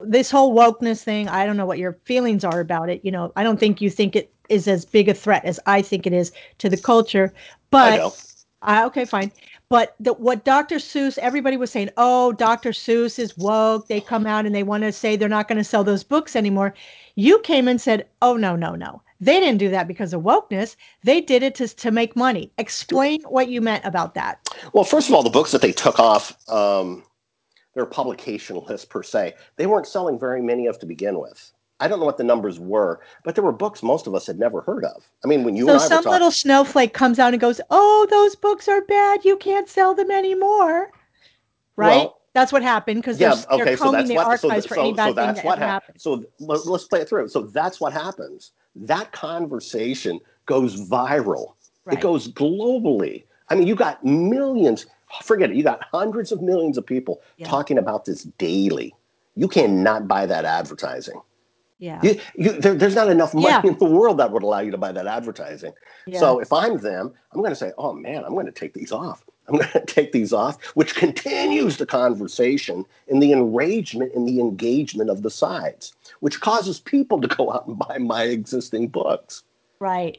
[0.00, 1.28] this whole wokeness thing.
[1.28, 3.00] I don't know what your feelings are about it.
[3.04, 5.82] You know, I don't think you think it is as big a threat as I
[5.82, 7.32] think it is to the culture.
[7.70, 8.00] But
[8.62, 9.32] uh, okay, fine.
[9.74, 10.76] But the, what Dr.
[10.76, 12.70] Seuss, everybody was saying, oh, Dr.
[12.70, 13.88] Seuss is woke.
[13.88, 16.36] They come out and they want to say they're not going to sell those books
[16.36, 16.74] anymore.
[17.16, 19.02] You came and said, oh, no, no, no.
[19.20, 20.76] They didn't do that because of wokeness.
[21.02, 22.52] They did it to, to make money.
[22.56, 24.48] Explain what you meant about that.
[24.74, 27.02] Well, first of all, the books that they took off um,
[27.74, 31.52] their publication list per se, they weren't selling very many of to begin with.
[31.80, 34.38] I don't know what the numbers were, but there were books most of us had
[34.38, 35.08] never heard of.
[35.24, 38.68] I mean, when you so some little snowflake comes out and goes, "Oh, those books
[38.68, 39.24] are bad.
[39.24, 40.92] You can't sell them anymore."
[41.76, 41.96] Right?
[41.96, 44.68] Well, that's what happened because yeah, they're, okay, they're so that's the what, archives so,
[44.68, 46.00] for so, any bad so that's thing what that happened.
[46.00, 47.28] So let, us play it through.
[47.28, 48.52] So that's what happens.
[48.76, 51.54] That conversation goes viral.
[51.84, 51.98] Right.
[51.98, 53.24] It goes globally.
[53.48, 54.86] I mean, you got millions.
[55.22, 55.56] Forget it.
[55.56, 57.46] You got hundreds of millions of people yeah.
[57.46, 58.94] talking about this daily.
[59.36, 61.20] You cannot buy that advertising.
[61.78, 62.00] Yeah.
[62.02, 63.62] You, you, there, there's not enough money yeah.
[63.64, 65.72] in the world that would allow you to buy that advertising.
[66.06, 66.20] Yeah.
[66.20, 68.92] So if I'm them, I'm going to say, oh man, I'm going to take these
[68.92, 69.24] off.
[69.48, 74.40] I'm going to take these off, which continues the conversation and the enragement and the
[74.40, 79.42] engagement of the sides, which causes people to go out and buy my existing books.
[79.80, 80.18] Right.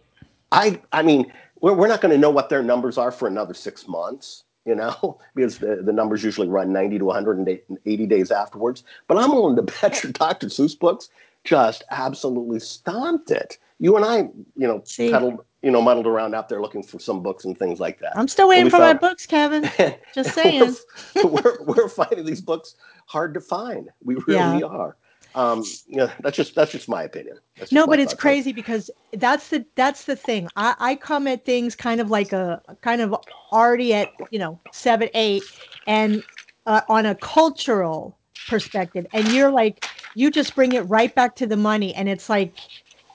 [0.51, 3.53] I, I mean, we're, we're not going to know what their numbers are for another
[3.53, 8.83] six months you know, because the, the numbers usually run 90 to 180 days afterwards.
[9.07, 10.47] But I'm willing to bet your Dr.
[10.47, 11.09] Seuss books
[11.45, 13.57] just absolutely stomped it.
[13.79, 14.17] You and I,
[14.55, 15.11] you know, See?
[15.11, 18.17] pedaled, you know, muddled around out there looking for some books and things like that.
[18.17, 19.69] I'm still waiting for found, my books, Kevin.
[20.13, 20.75] Just saying.
[21.15, 23.89] we're, we're, we're, finding these books hard to find.
[24.03, 24.65] We really yeah.
[24.65, 24.97] are.
[25.35, 27.39] Um, you know, that's just that's just my opinion.
[27.69, 30.47] no, but it's crazy because that's the that's the thing.
[30.55, 33.13] I, I come at things kind of like a kind of
[33.51, 35.43] already at you know seven eight,
[35.87, 36.23] and
[36.65, 41.45] uh, on a cultural perspective, and you're like you just bring it right back to
[41.45, 41.93] the money.
[41.93, 42.53] And it's like,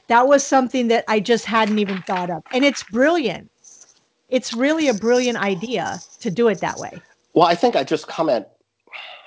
[0.07, 2.43] that was something that I just hadn't even thought of.
[2.53, 3.51] And it's brilliant.
[4.29, 7.01] It's really a brilliant idea to do it that way.
[7.33, 8.57] Well, I think I just come at,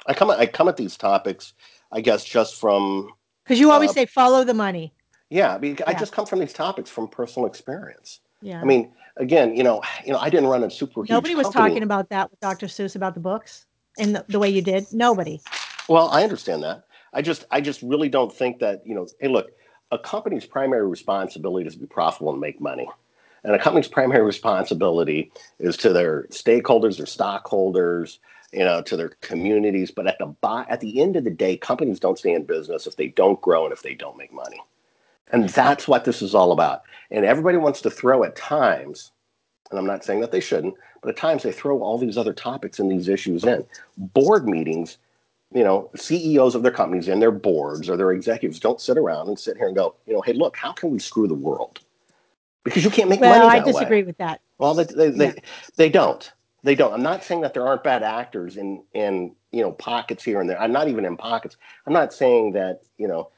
[0.08, 1.54] I come at, I come at these topics,
[1.92, 3.10] I guess, just from.
[3.44, 4.94] Because you always uh, say follow the money.
[5.30, 5.86] Yeah, I, mean, yeah.
[5.88, 8.20] I just come from these topics from personal experience.
[8.42, 8.62] Yeah.
[8.62, 11.04] I mean, again, you know, you know, I didn't run a super.
[11.10, 11.70] Nobody was company.
[11.70, 12.68] talking about that with Dr.
[12.68, 13.66] Seuss about the books
[13.98, 14.86] and the, the way you did.
[14.92, 15.42] Nobody.
[15.90, 16.86] Well, I understand that.
[17.14, 19.08] I just I just really don't think that you know.
[19.20, 19.52] Hey, look,
[19.92, 22.90] a company's primary responsibility is to be profitable and make money,
[23.44, 28.20] and a company's primary responsibility is to their stakeholders, their stockholders,
[28.52, 29.92] you know, to their communities.
[29.92, 30.36] But at the
[30.70, 33.66] at the end of the day, companies don't stay in business if they don't grow
[33.66, 34.62] and if they don't make money,
[35.32, 36.82] and that's what this is all about.
[37.12, 39.12] And everybody wants to throw at times.
[39.70, 42.34] And I'm not saying that they shouldn't, but at times they throw all these other
[42.34, 43.66] topics and these issues in.
[43.98, 44.98] Board meetings
[45.54, 49.28] you know, CEOs of their companies and their boards or their executives don't sit around
[49.28, 51.80] and sit here and go, you know, hey, look, how can we screw the world?
[52.64, 53.46] Because you can't make well, money.
[53.46, 54.08] Well, I disagree way.
[54.08, 54.42] with that.
[54.58, 55.18] Well, they they, yeah.
[55.18, 55.42] they
[55.76, 56.32] they don't.
[56.64, 56.94] They don't.
[56.94, 60.50] I'm not saying that there aren't bad actors in in you know pockets here and
[60.50, 60.60] there.
[60.62, 61.58] I'm not even in pockets.
[61.86, 63.30] I'm not saying that you know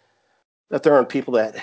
[0.69, 1.55] that there aren't people that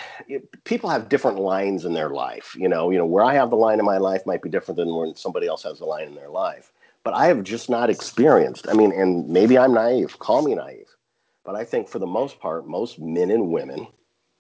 [0.65, 2.57] people have different lines in their life.
[2.59, 4.77] You know, you know where I have the line in my life might be different
[4.77, 6.73] than when somebody else has the line in their life
[7.05, 8.69] but I have just not experienced.
[8.69, 10.88] I mean, and maybe I'm naive, call me naive,
[11.45, 13.87] but I think for the most part, most men and women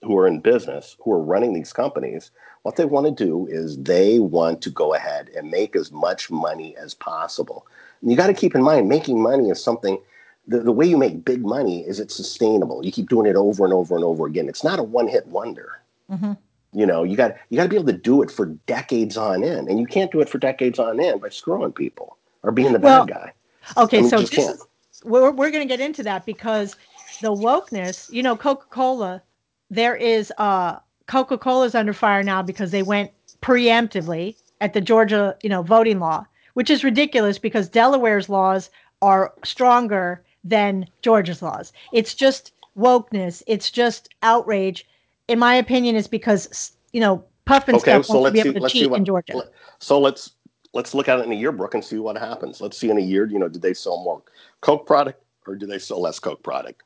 [0.02, 2.30] who are in business, who are running these companies,
[2.62, 6.30] what they want to do is they want to go ahead and make as much
[6.30, 7.66] money as possible.
[8.00, 10.00] And you got to keep in mind, making money is something.
[10.48, 12.84] The, the way you make big money is it's sustainable.
[12.84, 14.48] You keep doing it over and over and over again.
[14.48, 15.80] It's not a one-hit wonder.
[16.10, 16.32] Mm-hmm.
[16.72, 19.44] You know, you got you got to be able to do it for decades on
[19.44, 22.72] end, and you can't do it for decades on end by screwing people or being
[22.72, 23.32] the well, bad guy.
[23.76, 24.62] Okay, I mean, so this is,
[25.04, 26.76] we're we're going to get into that because
[27.20, 29.22] the wokeness, you know, Coca Cola,
[29.70, 34.80] there is uh Coca Cola is under fire now because they went preemptively at the
[34.80, 36.24] Georgia, you know, voting law,
[36.54, 41.72] which is ridiculous because Delaware's laws are stronger than Georgia's laws.
[41.92, 43.42] It's just wokeness.
[43.46, 44.86] It's just outrage.
[45.28, 48.60] In my opinion, is because you know Puff and okay, stuff so to be able
[48.60, 49.44] to cheat what, in Georgia.
[49.78, 50.30] So let's
[50.72, 52.60] let's look at it in a yearbook and see what happens.
[52.60, 54.22] Let's see in a year, you know, did they sell more
[54.60, 56.82] Coke product or do they sell less Coke product?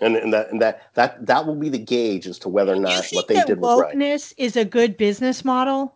[0.00, 2.80] And, and that and that that that will be the gauge as to whether or
[2.80, 3.94] not what they did was right.
[3.96, 5.94] Wokeness is a good business model.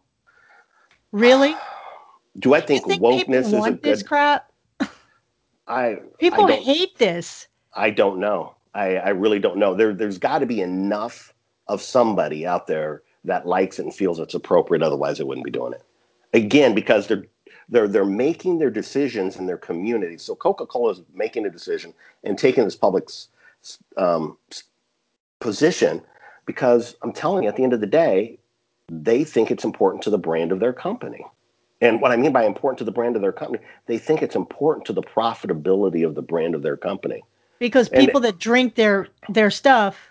[1.13, 1.55] Really?
[2.39, 4.53] Do I think, think wokeness is a good this crap?
[5.67, 7.49] I people I hate this.
[7.75, 8.55] I don't know.
[8.75, 9.75] I, I really don't know.
[9.75, 11.35] There, there's got to be enough
[11.67, 14.83] of somebody out there that likes it and feels it's appropriate.
[14.83, 15.83] Otherwise, they wouldn't be doing it.
[16.35, 17.27] Again, because they're
[17.69, 20.19] they're they're making their decisions in their community.
[20.19, 23.09] So Coca-Cola is making a decision and taking this public
[23.97, 24.37] um,
[25.41, 26.03] position
[26.47, 28.39] because I'm telling you, at the end of the day,
[28.91, 31.25] they think it's important to the brand of their company.
[31.81, 34.35] And what I mean by important to the brand of their company, they think it's
[34.35, 37.23] important to the profitability of the brand of their company.
[37.59, 40.11] Because people and, that drink their their stuff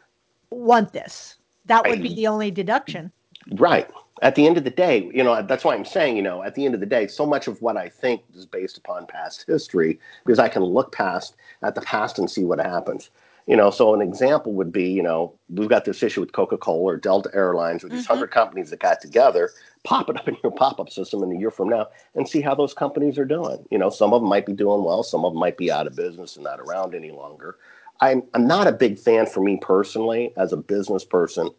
[0.50, 1.36] want this.
[1.66, 3.12] That would be the only deduction.
[3.54, 3.90] Right.
[4.22, 6.56] At the end of the day, you know, that's why I'm saying, you know, at
[6.56, 9.46] the end of the day, so much of what I think is based upon past
[9.48, 13.10] history because I can look past at the past and see what happens.
[13.46, 16.94] You know, so an example would be, you know, we've got this issue with Coca-Cola
[16.94, 18.14] or Delta Airlines or these mm-hmm.
[18.14, 19.52] hundred companies that got together.
[19.86, 22.54] Pop it up in your pop-up system in a year from now and see how
[22.54, 23.66] those companies are doing.
[23.72, 25.88] You know, some of them might be doing well, some of them might be out
[25.88, 27.58] of business and not around any longer.
[28.02, 31.50] I'm I'm not a big fan for me personally as a business person.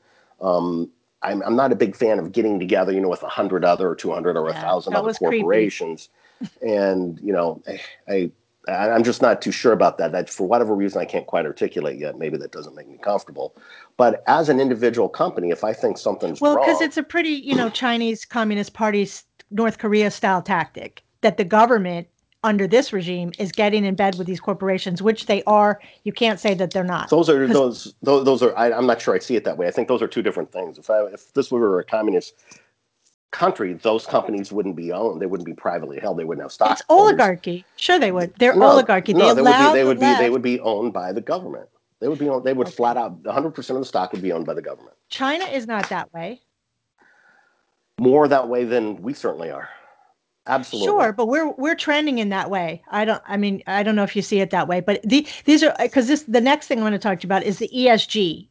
[0.40, 0.90] Um,
[1.22, 3.88] I'm I'm not a big fan of getting together, you know, with a hundred other
[3.88, 6.09] or two hundred or a yeah, thousand other corporations,
[6.62, 7.78] and you know, eh,
[8.09, 8.31] I,
[8.68, 10.12] I I'm just not too sure about that.
[10.12, 12.18] That for whatever reason I can't quite articulate yet.
[12.18, 13.57] Maybe that doesn't make me comfortable.
[13.96, 17.54] But as an individual company, if I think something's well, because it's a pretty you
[17.54, 22.07] know Chinese Communist Party's North Korea style tactic that the government
[22.44, 25.81] under this regime is getting in bed with these corporations, which they are.
[26.05, 27.11] You can't say that they're not.
[27.11, 28.57] Those are those, those those are.
[28.57, 29.66] I, am not sure I see it that way.
[29.66, 30.79] I think those are two different things.
[30.79, 32.35] If I, if this were a communist
[33.31, 35.20] country, those companies wouldn't be owned.
[35.20, 36.18] They wouldn't be privately held.
[36.18, 36.72] They wouldn't have stock.
[36.72, 37.64] It's oligarchy.
[37.77, 38.33] Sure, they would.
[38.37, 39.12] They're no, oligarchy.
[39.12, 39.72] They no, they would be.
[39.72, 40.14] They would be.
[40.14, 41.68] They would be owned by the government.
[42.01, 42.29] They would be.
[42.29, 42.77] Owned, they would okay.
[42.77, 43.12] flat out.
[43.24, 44.96] 100 percent of the stock would be owned by the government.
[45.09, 46.40] China is not that way.
[48.01, 49.68] More that way than we certainly are.
[50.48, 50.87] Absolutely.
[50.87, 52.82] Sure, but we're we're trending in that way.
[52.90, 53.22] I don't.
[53.28, 55.74] I mean, I don't know if you see it that way, but the, these are
[55.78, 58.48] because this the next thing I want to talk to you about is the ESG,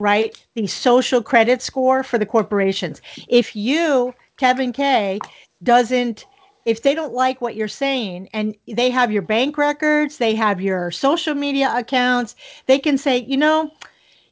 [0.00, 0.36] right?
[0.54, 3.00] The social credit score for the corporations.
[3.28, 5.20] If you Kevin K
[5.62, 6.26] doesn't
[6.66, 10.60] if they don't like what you're saying and they have your bank records, they have
[10.60, 12.34] your social media accounts,
[12.66, 13.70] they can say, you know,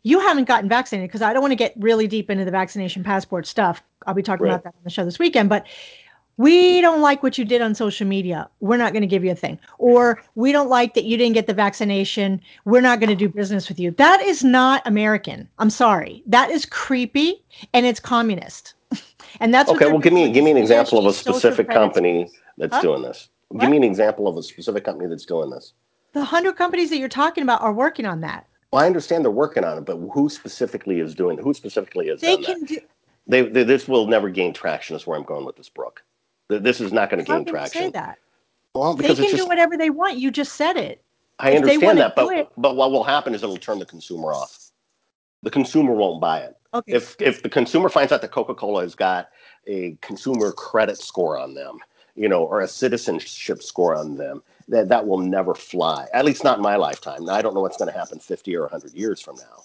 [0.03, 3.05] you haven't gotten vaccinated because I don't want to get really deep into the vaccination
[3.05, 3.83] passport stuff.
[4.07, 4.51] I'll be talking right.
[4.51, 5.65] about that on the show this weekend, but
[6.37, 8.49] we don't like what you did on social media.
[8.61, 9.59] We're not going to give you a thing.
[9.79, 12.41] Or we don't like that you didn't get the vaccination.
[12.65, 13.93] We're not going to do business with you.
[13.93, 15.49] That is not American.
[15.59, 16.23] I'm sorry.
[16.27, 17.43] That is creepy
[17.73, 18.75] and it's communist.
[19.41, 19.87] and that's okay.
[19.87, 22.83] Well, give me give me an example of a specific company that's huh?
[22.83, 23.29] doing this.
[23.49, 23.61] What?
[23.61, 25.73] Give me an example of a specific company that's doing this.
[26.13, 28.47] The hundred companies that you're talking about are working on that.
[28.73, 31.39] Well, I understand they're working on it, but who specifically is doing?
[31.39, 32.21] Who specifically is?
[32.21, 32.69] They can that?
[32.69, 32.79] do.
[33.27, 34.97] They, they, this will never gain traction.
[34.97, 36.03] Is where I'm going with this, Brooke.
[36.59, 37.83] This is not going to gain traction.
[37.83, 38.19] Say that.
[38.75, 40.19] Well, because they can just, do whatever they want.
[40.19, 41.03] You just said it.
[41.39, 44.33] I if understand that, but it, but what will happen is it'll turn the consumer
[44.33, 44.71] off.
[45.43, 46.57] The consumer won't buy it.
[46.73, 46.93] Okay.
[46.93, 49.29] If if the consumer finds out that Coca Cola has got
[49.67, 51.79] a consumer credit score on them,
[52.17, 56.07] you know, or a citizenship score on them, that that will never fly.
[56.13, 57.25] At least not in my lifetime.
[57.25, 59.65] Now, I don't know what's going to happen 50 or 100 years from now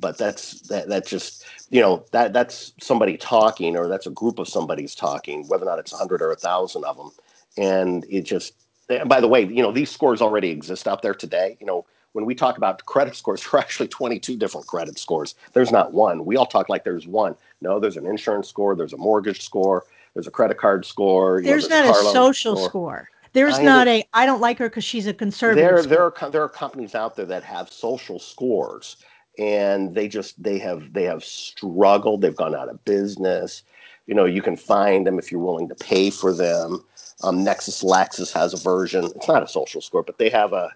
[0.00, 4.38] but that's that that just you know that that's somebody talking or that's a group
[4.38, 7.10] of somebody's talking whether or not it's a hundred or a thousand of them
[7.56, 8.54] and it just
[8.88, 11.84] and by the way you know these scores already exist out there today you know
[12.12, 15.92] when we talk about credit scores there are actually 22 different credit scores there's not
[15.92, 19.42] one we all talk like there's one no there's an insurance score there's a mortgage
[19.42, 22.68] score there's a credit card score there's know, there's not a social score.
[22.68, 23.08] score.
[23.36, 25.62] There's I not a I don't like her because she's a conservative.
[25.62, 28.96] There, there are there are companies out there that have social scores,
[29.38, 32.20] and they just they have they have struggled.
[32.20, 33.62] They've gone out of business.
[34.06, 36.84] You know you can find them if you're willing to pay for them.
[37.22, 40.70] Um, nexus laxus has a version it's not a social score but they have a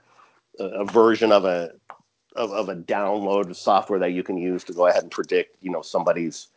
[0.59, 1.73] a version of a
[2.37, 5.71] of, of a download software that you can use to go ahead and predict you
[5.71, 6.49] know somebody's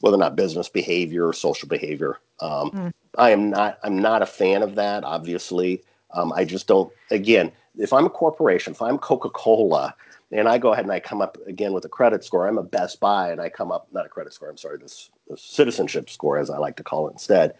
[0.00, 2.20] whether or not business behavior or social behavior.
[2.40, 2.92] Um, mm.
[3.18, 5.82] i am not i'm not a fan of that obviously.
[6.12, 9.94] Um, i just don't again if i'm a corporation if i'm coca-cola
[10.32, 12.46] and I go ahead and I come up again with a credit score.
[12.46, 14.48] I'm a Best Buy, and I come up not a credit score.
[14.50, 17.54] I'm sorry, this, this citizenship score, as I like to call it instead.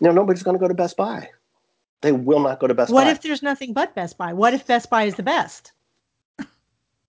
[0.00, 1.28] You know, nobody's going to go to Best Buy.
[2.00, 3.06] They will not go to Best what Buy.
[3.06, 4.32] What if there's nothing but Best Buy?
[4.32, 5.72] What if Best Buy is the best?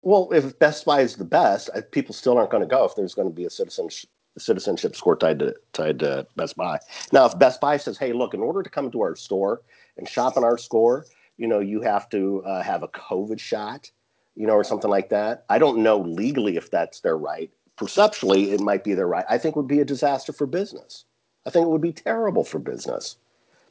[0.01, 3.15] well, if Best Buy is the best, people still aren't going to go if there's
[3.15, 6.79] going to be a citizenship citizenship score tied to tied to Best Buy.
[7.11, 9.61] Now, if Best Buy says, "Hey, look, in order to come to our store
[9.97, 11.05] and shop in our store,
[11.37, 13.91] you know, you have to uh, have a COVID shot."
[14.35, 15.45] You know, or something like that.
[15.49, 17.51] I don't know legally if that's their right.
[17.75, 19.25] Perceptually, it might be their right.
[19.29, 21.05] I think would be a disaster for business.
[21.45, 23.17] I think it would be terrible for business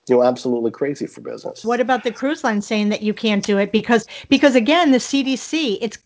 [0.09, 1.65] you know absolutely crazy for business.
[1.65, 4.99] What about the cruise line saying that you can't do it because because again the
[4.99, 5.99] CDC it's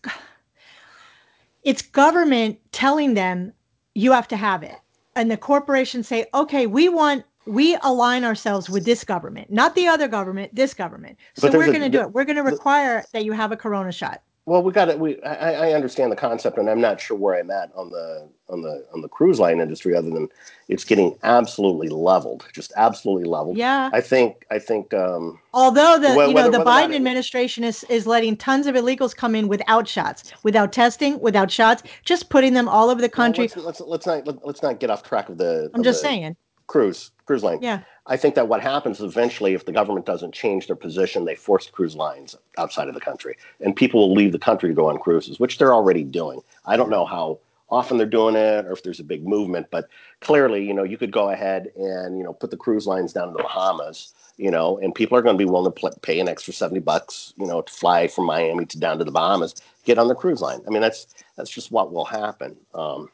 [1.63, 3.53] it's government telling them
[3.95, 4.75] you have to have it
[5.15, 9.87] and the corporations say okay we want we align ourselves with this government not the
[9.87, 13.25] other government this government so we're going to do it we're going to require that
[13.25, 14.97] you have a corona shot well, we got it.
[14.97, 18.29] We I, I, understand the concept, and I'm not sure where I'm at on the
[18.47, 20.29] on the on the cruise line industry, other than
[20.69, 23.57] it's getting absolutely leveled, just absolutely leveled.
[23.57, 24.93] Yeah, I think I think.
[24.93, 29.13] Um, Although the whether, you know the Biden administration is is letting tons of illegals
[29.13, 33.49] come in without shots, without testing, without shots, just putting them all over the country.
[33.53, 35.69] Well, let's, let's, let's not let, us not get off track of the.
[35.73, 36.37] I'm of just the saying.
[36.67, 37.59] Cruise cruise line.
[37.61, 37.81] Yeah.
[38.07, 41.69] I think that what happens eventually, if the government doesn't change their position, they force
[41.69, 44.97] cruise lines outside of the country, and people will leave the country to go on
[44.97, 46.41] cruises, which they're already doing.
[46.65, 47.39] I don't know how
[47.69, 49.89] often they're doing it or if there's a big movement, but
[50.21, 53.27] clearly, you know, you could go ahead and you know put the cruise lines down
[53.27, 56.29] in the Bahamas, you know, and people are going to be willing to pay an
[56.29, 59.97] extra seventy bucks, you know, to fly from Miami to down to the Bahamas, get
[59.97, 60.61] on the cruise line.
[60.65, 62.55] I mean, that's that's just what will happen.
[62.73, 63.09] Um,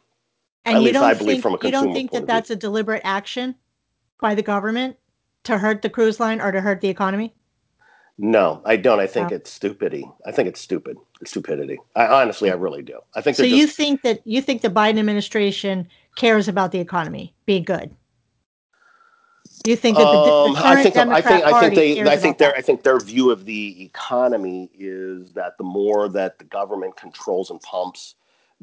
[0.66, 3.56] and you don't think, you don't think that that's a deliberate action?
[4.24, 4.96] by the government
[5.44, 7.36] to hurt the cruise line or to hurt the economy?
[8.18, 9.00] No, I don't.
[9.00, 10.10] I think it's stupidity.
[10.26, 10.98] I think it's stupid.
[11.20, 11.78] It's stupidity.
[11.96, 13.00] I honestly, I really do.
[13.16, 13.44] I think so.
[13.44, 17.94] Just, you think that you think the Biden administration cares about the economy being good?
[19.66, 22.02] You think that the, um, the current I think, Democrat I think, I think they,
[22.02, 22.58] I think their, that.
[22.58, 27.50] I think their view of the economy is that the more that the government controls
[27.50, 28.16] and pumps,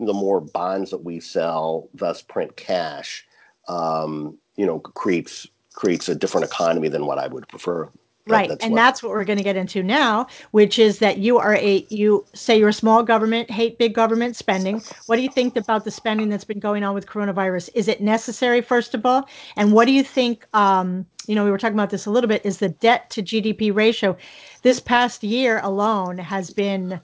[0.06, 3.26] the more bonds that we sell, thus print cash,
[3.68, 7.88] um, you know creates creates a different economy than what I would prefer.
[8.26, 11.18] Right, that's and what, that's what we're going to get into now, which is that
[11.18, 14.82] you are a you say you're a small government, hate big government spending.
[15.06, 17.70] What do you think about the spending that's been going on with coronavirus?
[17.74, 19.28] Is it necessary, first of all?
[19.56, 20.46] And what do you think?
[20.54, 22.44] Um, you know, we were talking about this a little bit.
[22.44, 24.16] Is the debt to GDP ratio
[24.62, 27.00] this past year alone has been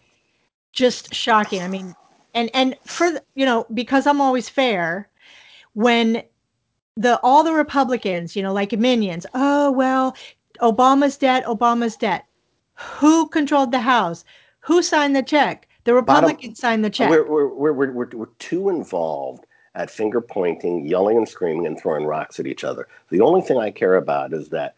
[0.73, 1.63] just shocking.
[1.63, 1.95] I mean,
[2.37, 5.09] and and for you know, because I'm always fair,
[5.73, 6.23] when
[6.97, 9.27] the all the Republicans, you know, like minions.
[9.35, 10.15] Oh well,
[10.61, 12.27] Obama's debt, Obama's debt.
[12.75, 14.25] Who controlled the House?
[14.61, 15.67] Who signed the check?
[15.85, 17.09] The Republicans signed the check.
[17.09, 22.05] We're, we're, we're, we're, we're too involved at finger pointing, yelling and screaming, and throwing
[22.05, 22.89] rocks at each other.
[23.11, 24.75] The only thing I care about is that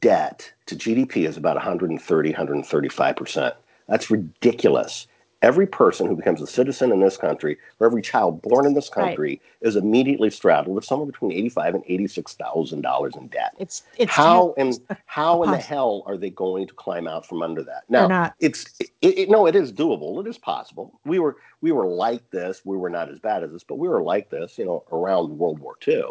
[0.00, 3.54] debt to GDP is about 130, 135 percent.
[3.88, 5.06] That's ridiculous
[5.42, 8.88] every person who becomes a citizen in this country, or every child born in this
[8.88, 9.68] country, right.
[9.68, 13.54] is immediately straddled with somewhere between eighty-five and eighty-six thousand dollars in debt.
[13.58, 17.42] It's it's how and how in the hell are they going to climb out from
[17.42, 17.82] under that?
[17.88, 18.06] Now,
[18.40, 20.24] it's it, it, no, it is doable.
[20.24, 20.98] It is possible.
[21.04, 22.62] We were we were like this.
[22.64, 25.38] We were not as bad as this, but we were like this, you know, around
[25.38, 26.04] World War II.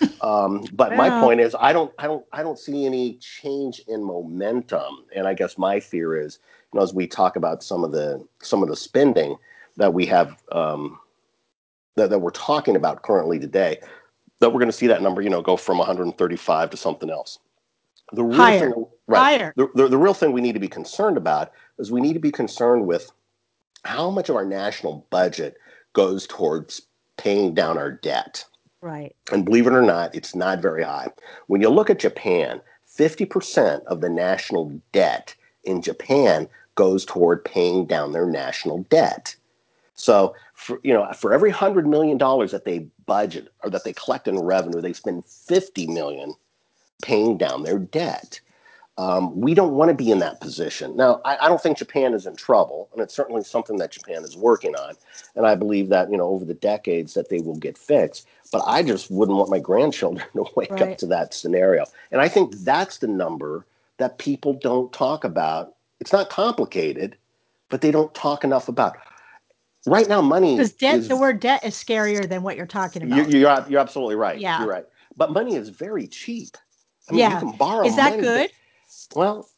[0.20, 4.02] Um, but my point is, I don't, I don't, I don't see any change in
[4.02, 5.04] momentum.
[5.14, 6.38] And I guess my fear is,
[6.72, 9.36] you know, as we talk about some of the some of the spending
[9.76, 10.98] that we have um,
[11.96, 13.78] that, that we're talking about currently today,
[14.40, 17.38] that we're going to see that number, you know, go from 135 to something else.
[18.12, 18.70] The real Higher.
[18.72, 19.40] thing, right?
[19.40, 19.54] Higher.
[19.56, 22.20] The, the, the real thing we need to be concerned about is we need to
[22.20, 23.10] be concerned with
[23.84, 25.56] how much of our national budget
[25.92, 26.82] goes towards
[27.16, 28.44] paying down our debt.
[28.80, 29.16] Right.
[29.32, 31.08] And believe it or not, it's not very high.
[31.46, 32.60] When you look at Japan,
[32.96, 35.34] 50% of the national debt
[35.66, 39.34] in Japan goes toward paying down their national debt.
[39.94, 43.92] So, for, you know, for every hundred million dollars that they budget or that they
[43.92, 46.34] collect in revenue, they spend 50 million
[47.02, 48.40] paying down their debt.
[48.98, 50.96] Um, we don't want to be in that position.
[50.96, 54.24] Now, I, I, don't think Japan is in trouble, and it's certainly something that Japan
[54.24, 54.94] is working on.
[55.34, 58.26] And I believe that you know over the decades that they will get fixed.
[58.52, 60.82] But I just wouldn't want my grandchildren to wake right.
[60.82, 61.84] up to that scenario.
[62.10, 63.66] And I think that's the number
[63.98, 65.74] that people don't talk about.
[66.00, 67.16] It's not complicated,
[67.70, 68.96] but they don't talk enough about.
[69.86, 70.98] Right now, money because debt.
[70.98, 73.16] Is, the word debt is scarier than what you're talking about.
[73.16, 74.38] You're, you're, you're absolutely right.
[74.38, 74.84] Yeah, you're right.
[75.16, 76.56] But money is very cheap.
[77.08, 77.34] I mean, yeah.
[77.34, 77.86] you can borrow.
[77.86, 78.50] Is that money, good?
[79.14, 79.48] Well,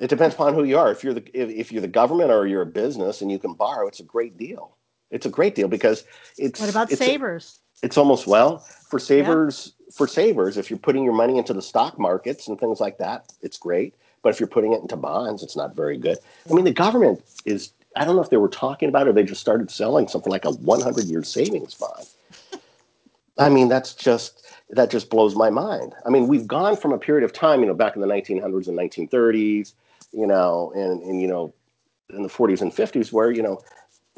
[0.00, 0.90] it depends upon who you are.
[0.90, 3.52] If you're the if, if, you're the government or you're a business and you can
[3.52, 4.76] borrow, it's a great deal.
[5.10, 6.04] It's a great deal because
[6.38, 6.60] it's.
[6.60, 7.60] What about it's savers?
[7.82, 9.73] A, it's almost well for savers.
[9.94, 13.32] For savers, if you're putting your money into the stock markets and things like that,
[13.42, 13.94] it's great.
[14.22, 16.18] But if you're putting it into bonds, it's not very good.
[16.50, 17.72] I mean, the government is.
[17.96, 20.32] I don't know if they were talking about it or they just started selling something
[20.32, 22.08] like a 100 year savings bond.
[23.38, 25.94] I mean, that's just that just blows my mind.
[26.04, 28.66] I mean, we've gone from a period of time, you know, back in the 1900s
[28.66, 29.74] and 1930s,
[30.12, 31.54] you know, and, and you know,
[32.10, 33.60] in the 40s and 50s, where you know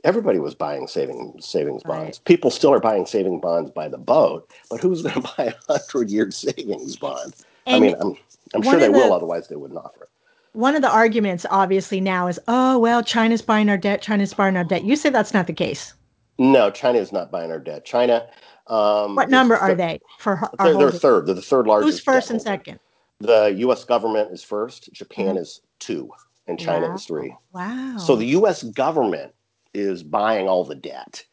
[0.06, 2.18] everybody was buying saving savings bonds.
[2.18, 2.20] Right.
[2.24, 5.78] People still are buying saving bonds by the boat, but who's going to buy a
[5.78, 7.34] hundred year savings bond?
[7.66, 8.16] And, I mean, I'm,
[8.54, 10.10] I'm sure they the, will, otherwise they wouldn't offer it.
[10.52, 14.00] One of the arguments, obviously, now is, oh well, China's buying our debt.
[14.00, 14.84] China's buying our debt.
[14.84, 15.92] You say that's not the case.
[16.38, 17.84] No, China is not buying our debt.
[17.84, 18.26] China.
[18.68, 20.50] Um, what number are they for?
[20.58, 21.26] Our they're, they're third.
[21.26, 21.92] They're the third largest.
[21.92, 22.78] Who's first and second?
[23.20, 23.84] The U.S.
[23.84, 24.92] government is first.
[24.92, 25.38] Japan mm-hmm.
[25.38, 26.10] is two,
[26.46, 26.94] and China wow.
[26.94, 27.34] is three.
[27.52, 27.96] Wow.
[27.98, 28.62] So the U.S.
[28.62, 29.32] government
[29.76, 31.24] is buying all the debt.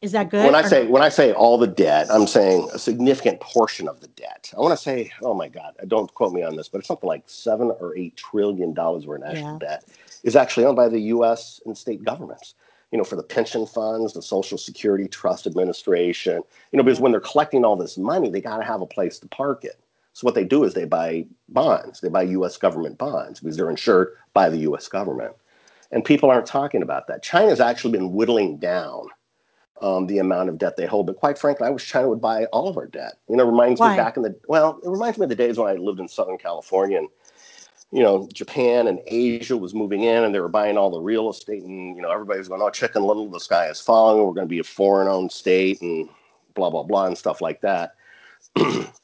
[0.00, 0.44] Is that good?
[0.44, 4.00] When I say when I say all the debt, I'm saying a significant portion of
[4.00, 4.52] the debt.
[4.56, 7.06] I want to say, oh my God, don't quote me on this, but it's something
[7.06, 9.66] like seven or eight trillion dollars worth of national yeah.
[9.66, 9.84] debt
[10.24, 11.60] is actually owned by the U.S.
[11.66, 12.54] and state governments.
[12.90, 16.42] You know, for the pension funds, the Social Security Trust Administration.
[16.72, 19.20] You know, because when they're collecting all this money, they got to have a place
[19.20, 19.78] to park it.
[20.14, 22.00] So what they do is they buy bonds.
[22.00, 22.56] They buy U.S.
[22.56, 24.88] government bonds because they're insured by the U.S.
[24.88, 25.34] government.
[25.92, 27.22] And people aren't talking about that.
[27.22, 29.08] China's actually been whittling down
[29.82, 31.06] um, the amount of debt they hold.
[31.06, 33.14] But quite frankly, I wish China would buy all of our debt.
[33.28, 33.90] You know, it reminds Why?
[33.90, 36.08] me back in the well, it reminds me of the days when I lived in
[36.08, 37.08] Southern California and
[37.90, 41.28] you know, Japan and Asia was moving in and they were buying all the real
[41.28, 44.32] estate and you know, everybody was going, Oh, chicken little, the sky is falling, we're
[44.32, 46.08] gonna be a foreign owned state and
[46.54, 47.94] blah blah blah and stuff like that.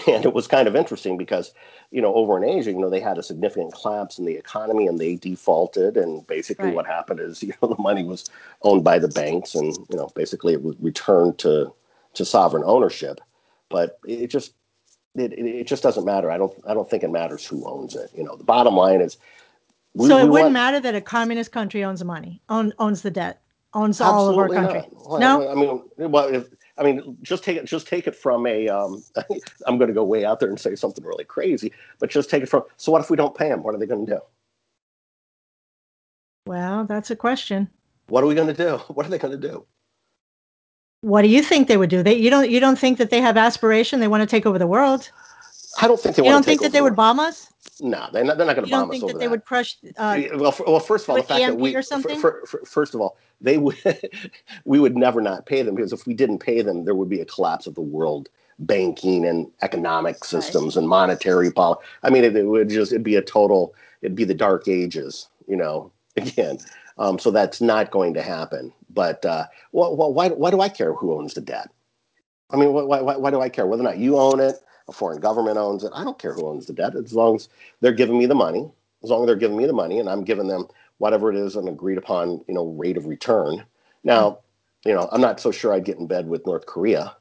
[0.06, 1.52] and it was kind of interesting because
[1.90, 4.86] you know over in asia you know they had a significant collapse in the economy
[4.86, 5.96] and they defaulted.
[5.96, 6.74] And basically right.
[6.74, 8.28] what happened is you know the money was
[8.62, 11.72] owned by the banks and you know basically it was returned to
[12.14, 13.20] to sovereign ownership.
[13.68, 14.54] But it just
[15.14, 16.30] it, it just doesn't matter.
[16.30, 18.10] I don't i don't think it matters who owns it.
[18.16, 19.16] You know the bottom line is
[19.94, 23.02] we, so it wouldn't want, matter that a communist country owns the money own, owns
[23.02, 23.42] the debt
[23.74, 24.84] owns all of our country.
[24.92, 25.50] Well, no?
[25.50, 26.48] I mean well if
[26.80, 27.66] I mean, just take it.
[27.66, 28.68] Just take it from a.
[28.68, 29.04] Um,
[29.66, 32.42] I'm going to go way out there and say something really crazy, but just take
[32.42, 32.62] it from.
[32.78, 33.62] So what if we don't pay them?
[33.62, 34.20] What are they going to do?
[36.46, 37.68] Well, that's a question.
[38.08, 38.78] What are we going to do?
[38.88, 39.64] What are they going to do?
[41.02, 42.02] What do you think they would do?
[42.02, 44.00] They you don't you don't think that they have aspiration?
[44.00, 45.10] They want to take over the world?
[45.80, 46.24] I don't think they.
[46.24, 47.48] You don't think that they would bomb us?
[47.80, 48.36] No, they're not.
[48.36, 48.98] They're not going to bomb us.
[48.98, 49.76] Don't think that, they would crush?
[49.96, 52.18] Uh, well, for, well, first of all, the fact EMP that we, or something?
[52.20, 53.76] For, for, first of all, they would,
[54.64, 57.20] we would never not pay them because if we didn't pay them, there would be
[57.20, 58.28] a collapse of the world
[58.60, 60.80] banking and economic systems right.
[60.80, 61.80] and monetary policy.
[62.02, 63.74] I mean, it, it, would just it'd be a total.
[64.02, 65.92] It'd be the dark ages, you know.
[66.16, 66.58] Again,
[66.98, 68.72] um, so that's not going to happen.
[68.90, 71.70] But uh, well, well, why why do I care who owns the debt?
[72.50, 74.56] I mean, why, why, why do I care whether or not you own it?
[74.90, 75.92] A foreign government owns it.
[75.94, 77.48] I don't care who owns the debt as long as
[77.80, 78.68] they're giving me the money,
[79.02, 80.66] as long as they're giving me the money and I'm giving them
[80.98, 83.64] whatever it is an agreed upon, you know, rate of return.
[84.04, 84.88] Now, mm-hmm.
[84.88, 87.16] you know, I'm not so sure I'd get in bed with North Korea,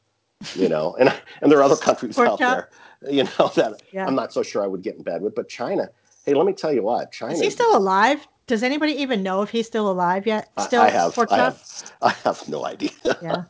[0.55, 2.69] you know, and and there are other countries out there,
[3.09, 4.05] you know, that yeah.
[4.05, 5.35] I'm not so sure I would get in bed with.
[5.35, 5.89] But China,
[6.25, 8.27] hey, let me tell you what, China is he still alive?
[8.47, 10.49] Does anybody even know if he's still alive yet?
[10.59, 12.89] Still, I, I have, I have, I have no idea.
[13.21, 13.43] Yeah,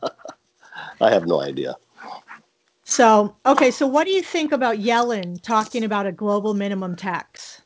[1.00, 1.74] I have no idea.
[2.90, 7.62] So, okay, so what do you think about Yellen talking about a global minimum tax?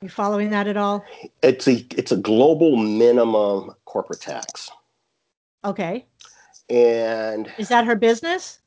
[0.00, 1.04] You following that at all?
[1.42, 4.70] It's a it's a global minimum corporate tax.
[5.62, 6.06] Okay.
[6.70, 8.60] And is that her business?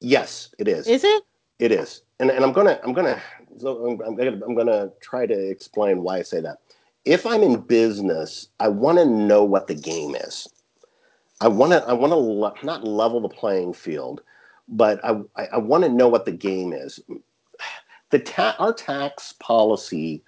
[0.00, 0.86] Yes, it is.
[0.86, 1.22] Is it?
[1.58, 2.00] It is.
[2.20, 3.20] And and I'm gonna I'm gonna
[3.58, 6.56] so I'm, I'm gonna I'm gonna try to explain why I say that.
[7.04, 10.48] If I'm in business, I want to know what the game is.
[11.42, 14.22] I want to I want to le- not level the playing field,
[14.68, 17.00] but I I, I want to know what the game is.
[18.10, 20.22] The ta- our tax policy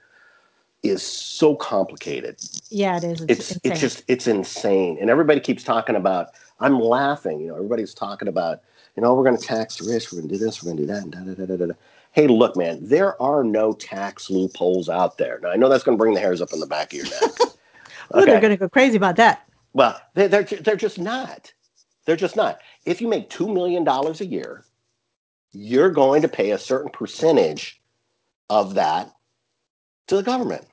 [0.82, 2.40] is so complicated.
[2.68, 3.20] Yeah, it is.
[3.22, 6.30] It's it's, it's just it's insane, and everybody keeps talking about.
[6.60, 7.40] I'm laughing.
[7.40, 8.62] You know, everybody's talking about.
[8.96, 10.12] You know, we're going to tax the rich.
[10.12, 10.62] We're going to do this.
[10.62, 11.02] We're going to do that.
[11.02, 11.74] And da, da, da, da, da.
[12.12, 15.40] Hey, look, man, there are no tax loopholes out there.
[15.42, 17.06] Now, I know that's going to bring the hairs up on the back of your
[17.06, 17.22] neck.
[17.40, 18.26] Ooh, okay.
[18.26, 19.48] they're going to go crazy about that.
[19.74, 21.52] Well, they're, they're, they're just not.
[22.06, 22.60] They're just not.
[22.86, 24.64] If you make $2 million a year,
[25.52, 27.80] you're going to pay a certain percentage
[28.50, 29.12] of that
[30.06, 30.66] to the government.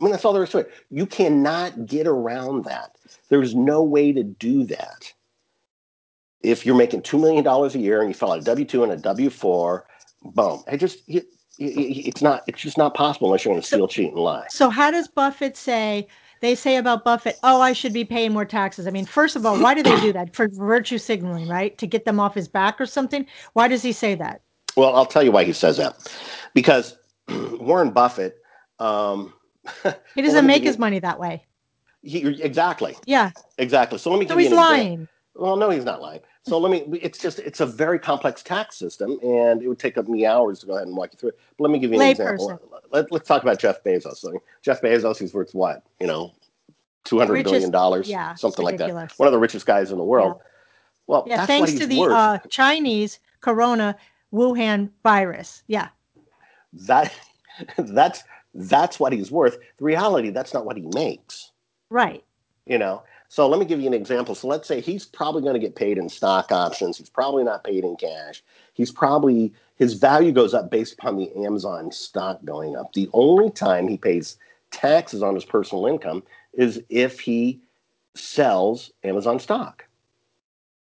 [0.00, 0.72] I mean, that's all there is to it.
[0.90, 2.96] You cannot get around that.
[3.28, 5.12] There's no way to do that.
[6.42, 8.96] If you're making $2 million a year and you file a W 2 and a
[8.96, 9.86] W 4,
[10.22, 10.64] boom.
[10.66, 11.26] It just, it,
[11.58, 14.46] it's not, it's just not possible unless you're going to steal, cheat, and lie.
[14.48, 16.08] So, how does Buffett say,
[16.42, 18.88] they say about Buffett, oh, I should be paying more taxes.
[18.88, 20.34] I mean, first of all, why do they do that?
[20.34, 21.78] For virtue signaling, right?
[21.78, 23.24] To get them off his back or something?
[23.52, 24.42] Why does he say that?
[24.76, 26.12] Well, I'll tell you why he says that.
[26.52, 28.42] Because Warren Buffett.
[28.80, 29.32] Um,
[30.16, 31.46] he doesn't well, make his money that way.
[32.02, 32.96] He, exactly.
[33.06, 33.30] Yeah.
[33.58, 33.98] Exactly.
[33.98, 34.92] So let me so give he's you an lying.
[34.92, 35.08] Example.
[35.36, 36.20] Well, no, he's not lying.
[36.44, 36.98] So let me.
[37.00, 40.58] It's just it's a very complex tax system, and it would take up me hours
[40.60, 41.40] to go ahead and walk you through it.
[41.56, 42.48] But let me give you an Lay example.
[42.48, 42.68] Person.
[42.90, 44.24] Let, us talk about Jeff Bezos.
[44.60, 45.84] Jeff Bezos, he's worth what?
[46.00, 46.32] You know,
[47.04, 49.12] two hundred billion dollars, yeah, something like that.
[49.18, 50.36] One of the richest guys in the world.
[50.36, 50.46] Yeah.
[51.06, 53.96] Well, yeah, thanks to the uh, Chinese Corona,
[54.32, 55.62] Wuhan virus.
[55.68, 55.88] Yeah.
[56.72, 57.12] That
[57.78, 58.24] that's
[58.54, 59.58] that's what he's worth.
[59.78, 61.52] The reality, that's not what he makes.
[61.88, 62.24] Right.
[62.66, 63.04] You know.
[63.32, 64.34] So let me give you an example.
[64.34, 66.98] So let's say he's probably going to get paid in stock options.
[66.98, 68.42] He's probably not paid in cash.
[68.74, 72.92] He's probably his value goes up based upon the Amazon stock going up.
[72.92, 74.36] The only time he pays
[74.70, 76.22] taxes on his personal income
[76.52, 77.58] is if he
[78.14, 79.86] sells Amazon stock.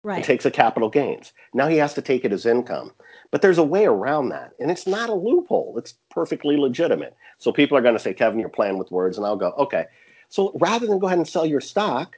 [0.03, 0.17] Right.
[0.17, 1.31] And takes a capital gains.
[1.53, 2.91] Now he has to take it as income.
[3.31, 4.51] But there's a way around that.
[4.59, 5.75] And it's not a loophole.
[5.77, 7.15] It's perfectly legitimate.
[7.37, 9.15] So people are going to say, Kevin, you're playing with words.
[9.15, 9.85] And I'll go, okay.
[10.27, 12.17] So rather than go ahead and sell your stock,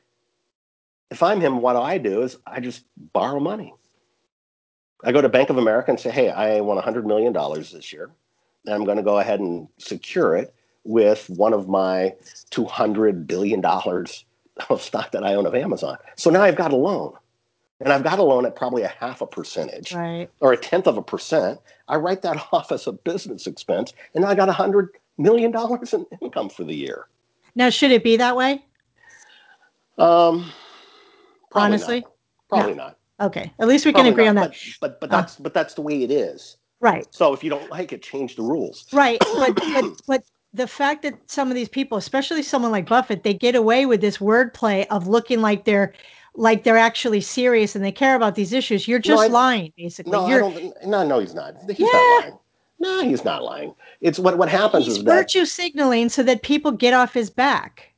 [1.12, 2.84] if I'm him, what I do is I just
[3.14, 3.74] borrow money.
[5.04, 8.10] I go to Bank of America and say, hey, I want $100 million this year.
[8.66, 10.54] And I'm going to go ahead and secure it
[10.84, 12.14] with one of my
[12.52, 15.98] $200 billion of stock that I own of Amazon.
[16.16, 17.14] So now I've got a loan.
[17.80, 20.28] And I've got a loan at probably a half a percentage right.
[20.40, 21.60] or a tenth of a percent.
[21.88, 23.94] I write that off as a business expense.
[24.16, 24.88] And now I got $100
[25.20, 27.06] million in income for the year.
[27.54, 28.64] Now, should it be that way?
[30.00, 30.52] Um,
[31.54, 32.02] Honestly?
[32.02, 32.12] Not.
[32.50, 32.84] Probably no.
[32.84, 32.98] not.
[33.20, 33.52] Okay.
[33.60, 34.30] At least we probably can agree not.
[34.30, 34.58] on that.
[34.80, 36.58] But, but, but that's uh, but that's the way it is.
[36.80, 37.08] Right.
[37.12, 38.86] So if you don't like it, change the rules.
[38.94, 39.22] Right.
[39.36, 40.24] But but but
[40.54, 44.02] the fact that some of these people, especially someone like Buffett, they get away with
[44.02, 45.94] this wordplay of looking like they're
[46.36, 48.88] like they're actually serious and they care about these issues.
[48.88, 50.12] You're just no, lying, basically.
[50.12, 50.86] No, You're, I don't.
[50.86, 51.56] No, no, he's not.
[51.68, 51.88] He's yeah.
[51.92, 52.40] not lying.
[52.80, 53.74] No, he's not lying.
[54.02, 57.30] It's what what happens he's is that virtue signaling so that people get off his
[57.30, 57.92] back,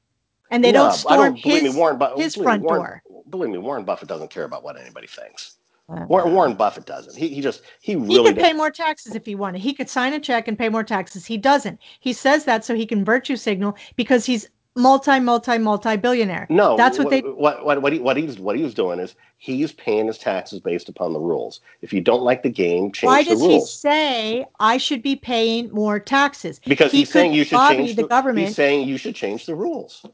[0.51, 3.03] and they no, don't storm don't, his, me, Warren, his front me, Warren, door.
[3.29, 5.57] Believe me, Warren Buffett doesn't care about what anybody thinks.
[5.87, 7.17] Warren, Warren Buffett doesn't.
[7.17, 9.59] He, he just he really he could pay more taxes if he wanted.
[9.59, 11.25] He could sign a check and pay more taxes.
[11.25, 11.79] He doesn't.
[11.99, 16.45] He says that so he can virtue signal because he's multi multi multi billionaire.
[16.49, 17.21] No, that's what, what they.
[17.21, 20.89] What what what he what he's what he's doing is he's paying his taxes based
[20.89, 21.59] upon the rules.
[21.81, 23.41] If you don't like the game, change Why the rules.
[23.41, 26.59] Why does he say I should be paying more taxes?
[26.67, 28.47] Because he he's saying you should change the, the government.
[28.47, 30.05] He's saying you should change the rules.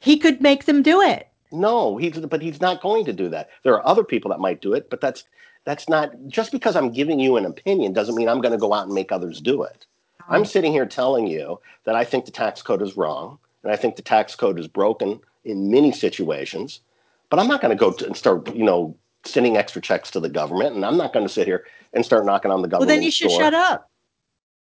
[0.00, 1.29] He could make them do it.
[1.52, 3.50] No, he's but he's not going to do that.
[3.64, 5.24] There are other people that might do it, but that's
[5.64, 8.72] that's not just because I'm giving you an opinion doesn't mean I'm going to go
[8.72, 9.86] out and make others do it.
[10.28, 13.76] I'm sitting here telling you that I think the tax code is wrong and I
[13.76, 16.80] think the tax code is broken in many situations,
[17.30, 20.28] but I'm not going to go and start, you know, sending extra checks to the
[20.28, 22.88] government and I'm not going to sit here and start knocking on the government.
[22.88, 23.90] Well, then you should shut up.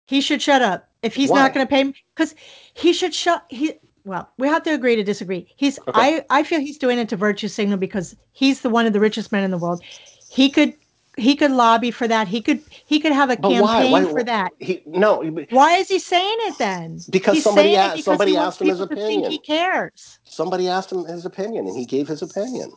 [0.05, 0.89] He should shut up.
[1.01, 1.39] If he's Why?
[1.39, 2.35] not going to pay cuz
[2.73, 3.73] he should shut he
[4.05, 5.47] well, we have to agree to disagree.
[5.55, 5.91] He's okay.
[5.93, 8.99] I I feel he's doing it to virtue signal because he's the one of the
[8.99, 9.81] richest men in the world.
[10.29, 10.73] He could
[11.17, 12.27] he could lobby for that.
[12.27, 14.03] He could he could have a but campaign why?
[14.03, 14.51] Why, for that.
[14.59, 15.23] He no.
[15.51, 16.99] Why is he saying it then?
[17.09, 19.31] Because He's somebody asked because somebody asked him his opinion.
[19.31, 20.19] he cares.
[20.25, 22.73] Somebody asked him his opinion, and he gave his opinion.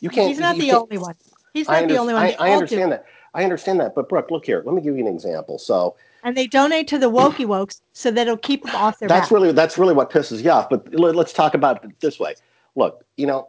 [0.00, 0.28] You can't.
[0.28, 1.14] He's not the only one.
[1.52, 2.22] He's not the only one.
[2.22, 3.04] I, I understand that.
[3.34, 3.94] I understand that.
[3.94, 4.62] But Brooke, look here.
[4.64, 5.58] Let me give you an example.
[5.58, 5.96] So.
[6.24, 9.08] And they donate to the wokey wokes so that it'll keep them off their.
[9.08, 9.32] That's back.
[9.32, 10.70] really that's really what pisses you off.
[10.70, 12.34] But let's talk about it this way.
[12.74, 13.48] Look, you know,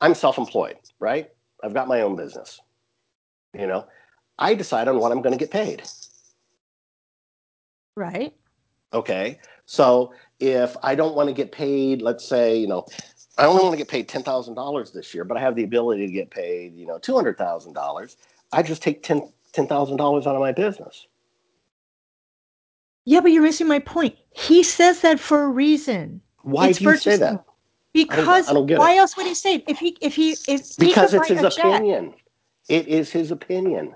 [0.00, 1.30] I'm self-employed, right?
[1.62, 2.60] I've got my own business.
[3.56, 3.86] You know,
[4.38, 5.82] I decide on what I'm going to get paid.
[7.94, 8.34] Right.
[8.94, 9.38] Okay.
[9.66, 12.86] So if I don't want to get paid, let's say, you know,
[13.38, 15.64] I only want to get paid ten thousand dollars this year, but I have the
[15.64, 18.16] ability to get paid, you know, two hundred thousand dollars.
[18.52, 21.06] I just take ten ten thousand dollars out of my business.
[23.04, 24.16] Yeah, but you're missing my point.
[24.30, 26.20] He says that for a reason.
[26.42, 27.44] Why it's do you say that?
[27.92, 28.98] Because I don't, I don't why it.
[28.98, 29.64] else would he say it?
[29.68, 32.12] If he if he if because he it's his opinion.
[32.12, 32.20] Check,
[32.68, 33.94] it is his opinion.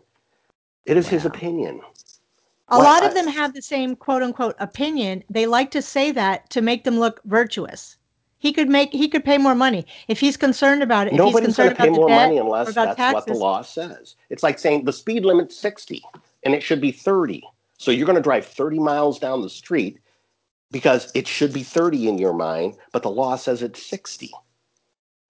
[0.85, 1.81] It is his opinion.
[2.69, 5.23] A lot of them have the same quote unquote opinion.
[5.31, 7.97] They like to say that to make them look virtuous.
[8.39, 11.15] He could make he could pay more money if he's concerned about it.
[11.15, 13.15] Nobody's going to pay more money unless that's taxes.
[13.15, 14.17] what the law says.
[14.31, 16.05] It's like saying the speed limit's 60
[16.43, 17.43] and it should be 30.
[17.79, 19.99] So you're going to drive 30 miles down the street
[20.71, 24.31] because it should be 30 in your mind, but the law says it's 60.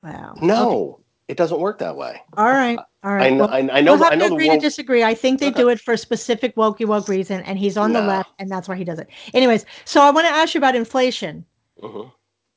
[0.02, 0.34] Wow.
[0.40, 0.70] No.
[0.70, 1.02] Okay.
[1.28, 2.22] It doesn't work that way.
[2.36, 3.26] All right, all right.
[3.26, 3.46] I know.
[3.46, 3.94] Well, I, I know.
[3.94, 4.60] We'll have I know to agree world...
[4.60, 5.02] to disagree.
[5.02, 8.00] I think they do it for a specific wokey woke reason, and he's on no.
[8.00, 9.08] the left, and that's why he does it.
[9.34, 11.44] Anyways, so I want to ask you about inflation.
[11.82, 12.04] Uh-huh.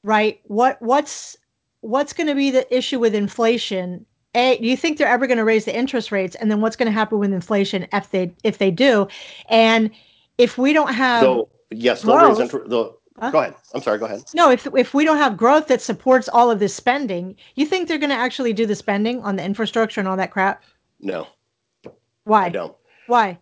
[0.03, 0.39] Right.
[0.43, 1.35] What what's
[1.81, 4.05] what's going to be the issue with inflation?
[4.35, 6.35] A, do you think they're ever going to raise the interest rates?
[6.35, 9.07] And then what's going to happen with inflation if they if they do?
[9.49, 9.89] And
[10.37, 12.71] if we don't have so yes, they'll raise interest.
[13.19, 13.31] Huh?
[13.31, 13.55] Go ahead.
[13.73, 13.97] I'm sorry.
[13.99, 14.23] Go ahead.
[14.33, 17.87] No, if if we don't have growth that supports all of this spending, you think
[17.87, 20.63] they're going to actually do the spending on the infrastructure and all that crap?
[21.01, 21.27] No.
[22.23, 22.45] Why?
[22.45, 22.75] I don't.
[23.07, 23.39] Why?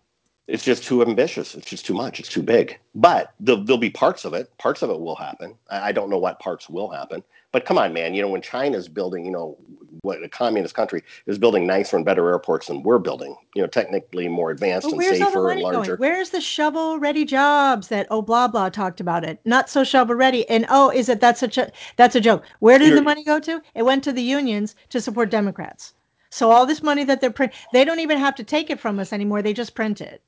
[0.48, 1.54] It's just too ambitious.
[1.54, 2.18] It's just too much.
[2.18, 2.78] It's too big.
[2.94, 4.50] But there'll, there'll be parts of it.
[4.56, 5.54] Parts of it will happen.
[5.70, 7.22] I, don't know what parts will happen.
[7.52, 8.14] But come on, man.
[8.14, 9.58] You know, when China's building, you know,
[10.00, 13.36] what a communist country is building nicer and better airports than we're building.
[13.54, 15.96] You know, technically more advanced and the safer and larger.
[15.96, 16.10] going?
[16.10, 19.40] Where's the shovel ready jobs that oh blah blah talked about it?
[19.44, 20.48] Not so shovel ready.
[20.48, 22.44] And oh, is it that's such a that's a joke.
[22.60, 23.60] Where did the You're- money go to?
[23.74, 25.92] It went to the unions to support Democrats.
[26.30, 28.98] So all this money that they're print, they don't even have to take it from
[28.98, 29.42] us anymore.
[29.42, 30.22] They just print it.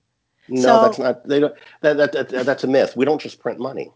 [0.51, 1.29] No, So- that's not.
[1.29, 1.55] They don't.
[1.83, 2.97] That, that, that that's a myth.
[2.97, 3.91] We don't just print money.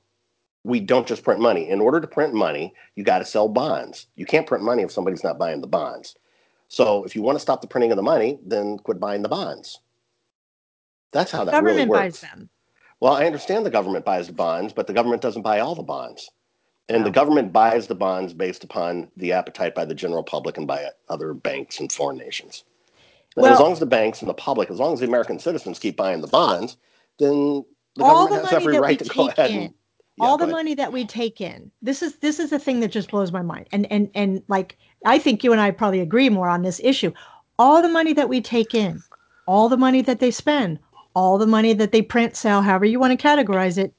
[0.65, 1.69] We don't just print money.
[1.69, 4.07] In order to print money, you got to sell bonds.
[4.17, 6.17] You can't print money if somebody's not buying the bonds.
[6.69, 9.29] So if you want to stop the printing of the money, then quit buying the
[9.29, 9.81] bonds.
[11.13, 12.21] That's how that Government really buys works.
[12.21, 12.49] them.
[13.01, 15.83] Well, I understand the government buys the bonds, but the government doesn't buy all the
[15.83, 16.31] bonds.
[16.89, 17.05] And No.
[17.05, 20.89] the government buys the bonds based upon the appetite by the general public and by
[21.09, 22.65] other banks and foreign nations.
[23.43, 25.79] Well- as long as the banks and the public, as long as the American citizens
[25.79, 26.77] keep buying the bonds,
[27.19, 27.65] then
[27.97, 29.75] the All the government has money every right to go ahead in, and
[30.17, 30.55] Yeah, all the ahead.
[30.55, 31.71] money that we take in.
[31.83, 33.69] This is this is the thing that just blows my mind.
[33.73, 37.13] And and and like I think you and I probably agree more on this issue.
[37.59, 39.03] All the money that we take in,
[39.47, 40.79] all the money that they spend,
[41.15, 43.93] all the money that they print, sell, however you want to categorize it.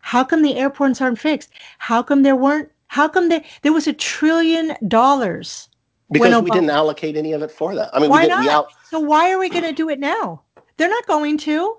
[0.00, 1.50] How come the airports aren't fixed?
[1.78, 2.70] How come there weren't?
[2.88, 5.68] How come there there was a trillion dollars?
[6.10, 7.90] because we didn't allocate any of it for that.
[7.92, 8.44] I mean, Why we didn't.
[8.44, 10.42] We out, So why are we going to do it now?
[10.76, 11.78] They're not going to.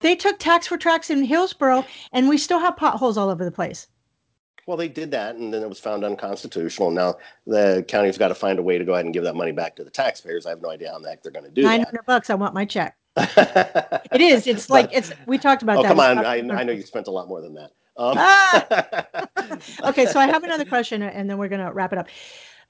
[0.00, 3.50] They took tax for tracks in Hillsborough, and we still have potholes all over the
[3.50, 3.86] place.
[4.66, 6.90] well, they did that, and then it was found unconstitutional.
[6.90, 7.14] Now
[7.46, 9.76] the county's got to find a way to go ahead and give that money back
[9.76, 10.44] to the taxpayers.
[10.46, 11.86] I have no idea how the heck they're going to do Nine that.
[11.88, 12.28] hundred bucks.
[12.30, 12.96] I want my check.
[14.12, 14.46] It is.
[14.46, 15.12] It's like it's.
[15.26, 15.88] We talked about Oh, that.
[15.88, 16.18] come on!
[16.18, 17.70] I, I know you spent a lot more than that.
[17.96, 18.66] Um, Ah!
[19.88, 22.08] okay, so I have another question, and then we're gonna wrap it up.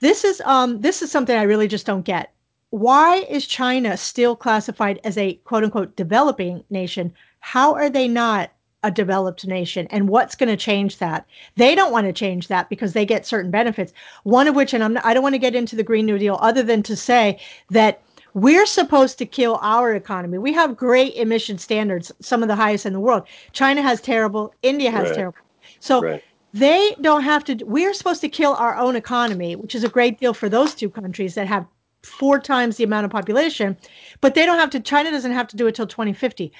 [0.01, 2.33] This is um this is something I really just don't get.
[2.75, 7.15] Why is China still classified as a quote unquote developing nation?
[7.39, 8.51] How are they not
[8.83, 9.87] a developed nation?
[9.93, 11.25] And what's going to change that?
[11.55, 13.93] They don't want to change that because they get certain benefits.
[14.25, 16.19] One of which, and I'm not, I don't want to get into the Green New
[16.19, 17.39] Deal other than to say
[17.71, 18.03] that
[18.35, 20.39] we're supposed to kill our economy.
[20.39, 23.23] We have great emission standards, some of the highest in the world.
[23.53, 24.53] China has terrible.
[24.63, 25.15] India has Right.
[25.15, 25.39] terrible.
[25.79, 26.25] So right.
[26.53, 30.19] they don't have to we're supposed to kill our own economy which is a great
[30.19, 31.67] deal for those two countries that have
[32.05, 33.77] four times the amount of population
[34.21, 36.53] but they don't have to china doesn't have to do it till 2050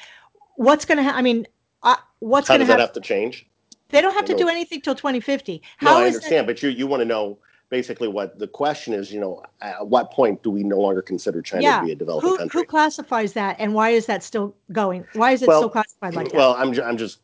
[0.57, 1.47] what's going to ha- i mean
[1.83, 3.47] uh, what's going does to that happen have to change?
[3.91, 6.71] they don't have to do anything till 2050 No, How I is understand, but you
[6.71, 7.39] you want to know
[7.71, 9.13] basically what the question is.
[9.13, 11.95] You know, at what point do we no longer consider China yeah to be a
[11.95, 12.61] developing who, country?
[12.61, 16.15] who classifies that and why is that still going why is it Well, still classified
[16.15, 17.21] like that well, I'm ju- I'm just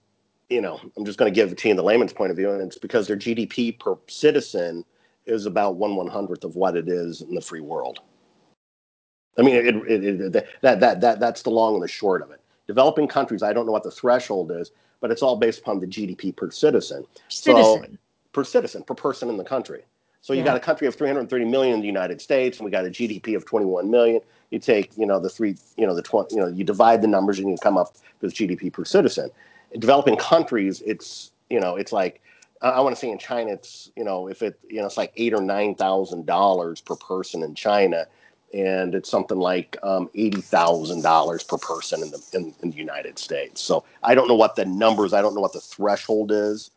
[0.48, 2.36] you know I'm just going to give it to you in the layman's point of
[2.36, 4.84] view, and it's because their GDP per citizen
[5.26, 8.00] is about one one hundredth of what it is in the free world.
[9.38, 12.30] I mean, it, it, it, that that that that's the long and the short of
[12.30, 12.40] it.
[12.66, 15.86] Developing countries, I don't know what the threshold is, but it's all based upon the
[15.86, 17.06] GDP per citizen.
[17.28, 17.98] citizen
[18.32, 19.82] per citizen, per person in the country.
[20.22, 20.46] So you Yeah.
[20.46, 23.34] got a country of 330 million in the United States, and we got a GDP
[23.36, 24.20] of 21 million.
[24.50, 27.08] You take, you know, the three, you know, the 20, you know, you divide the
[27.08, 29.30] numbers and you come up with GDP per citizen.
[29.72, 32.20] In developing countries, it's, you know, it's like,
[32.60, 34.96] I, I want to say in China, it's, you know, if it, you know, it's
[34.96, 38.06] like eight or nine thousand dollars per person in China,
[38.54, 42.76] and it's something like um, eighty thousand dollars per person in the in, in the
[42.76, 43.60] United States.
[43.60, 46.70] So I don't know what the numbers, I don't know what the threshold is,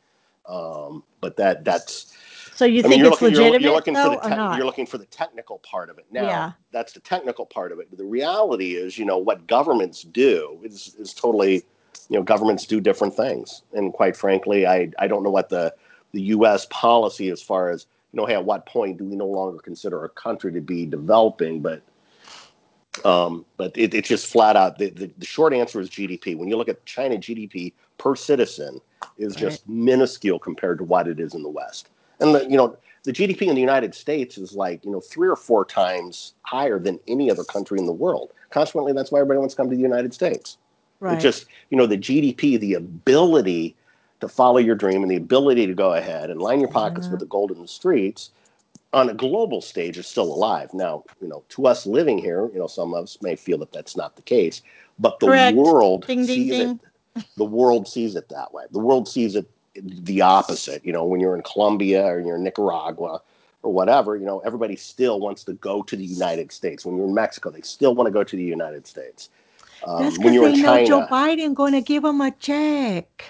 [0.47, 2.13] um, but that that's
[2.55, 4.29] so you I think you're it's looking, you're, legitimate you're looking for though, the or
[4.29, 6.05] not you're looking for the technical part of it.
[6.11, 6.51] Now, Yeah.
[6.71, 7.88] that's the technical part of it.
[7.89, 11.63] But the reality is, you know, what governments do is is totally,
[12.10, 13.62] you know, governments do different things.
[13.74, 15.74] And quite frankly, I I don't know what the
[16.12, 16.68] the U.S.
[16.70, 20.06] policy as far as you know, hey, at what point do we no longer consider
[20.06, 21.62] a country to be developing?
[21.62, 21.82] But
[23.04, 24.78] um, but it, it's just flat out.
[24.78, 26.38] The, the, the short answer is GDP.
[26.38, 28.80] When you look at China GDP per citizen,
[29.18, 31.89] is just minuscule compared to what it is in the West.
[32.20, 35.28] And the, you know, the GDP in the United States is like you know three
[35.28, 38.32] or four times higher than any other country in the world.
[38.49, 40.58] Consequently, that's why everybody wants to come to the United States.
[41.04, 43.76] Right It just you know the GDP, the ability
[44.22, 47.12] to follow your dream and the ability to go ahead and line your pockets Yeah.
[47.12, 47.26] with mm-hmm.
[47.26, 48.32] the gold in the streets
[48.93, 50.74] on a global stage is still alive.
[50.74, 53.74] Now, you know, to us living here, you know, some of us may feel that
[53.74, 54.62] that's not the case,
[54.99, 55.58] but the Correct.
[55.58, 56.80] world Ding, ding, sees ding.
[57.16, 57.26] it.
[57.38, 58.64] The world sees it that way.
[58.72, 60.84] The world sees it the opposite.
[60.86, 63.22] You know, when you're in Colombia or you're in Nicaragua
[63.62, 66.86] or whatever, you know, everybody still wants to go to the United States.
[66.86, 69.30] When you're in Mexico, they still want to go to the United States.
[69.84, 73.25] Um, That's when because they know China, Joe Biden going to give them a check.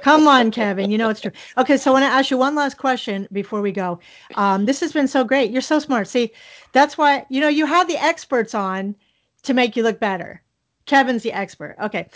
[0.00, 0.90] Come on, Kevin.
[0.90, 1.32] You know it's true.
[1.58, 4.00] Okay, so I want to ask you one last question before we go.
[4.36, 5.50] Um, this has been so great.
[5.50, 6.08] You're so smart.
[6.08, 6.32] See,
[6.72, 8.96] that's why you know you have the experts on
[9.44, 10.42] to make you look better.
[10.86, 11.76] Kevin's the expert.
[11.82, 12.08] Okay.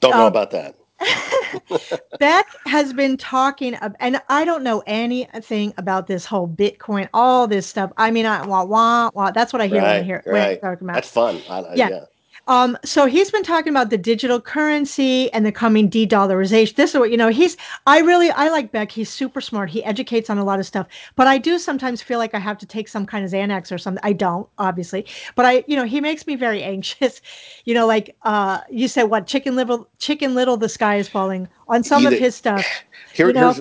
[0.00, 0.76] don't know um, about that.
[2.18, 7.46] Beck has been talking, ab- and I don't know anything about this whole Bitcoin, all
[7.48, 7.92] this stuff.
[7.98, 9.30] I mean, I wah wah wah.
[9.32, 10.60] That's what I hear when I Right, when I right.
[10.62, 10.94] talk about.
[10.94, 11.42] That's fun.
[11.48, 11.88] I, I- Yeah.
[11.90, 12.04] yeah.
[12.48, 16.74] Um, so he's been talking about the digital currency and the coming de-dollarization.
[16.74, 17.28] This is what you know.
[17.28, 18.90] He's I really I like Beck.
[18.90, 19.70] He's super smart.
[19.70, 20.88] He educates on a lot of stuff.
[21.14, 23.78] But I do sometimes feel like I have to take some kind of Xanax or
[23.78, 24.02] something.
[24.02, 25.06] I don't, obviously.
[25.36, 27.20] But I, you know, he makes me very anxious.
[27.64, 31.48] You know, like uh you said what chicken little chicken little the sky is falling
[31.68, 32.66] on some of his stuff.
[33.12, 33.54] Here, You know,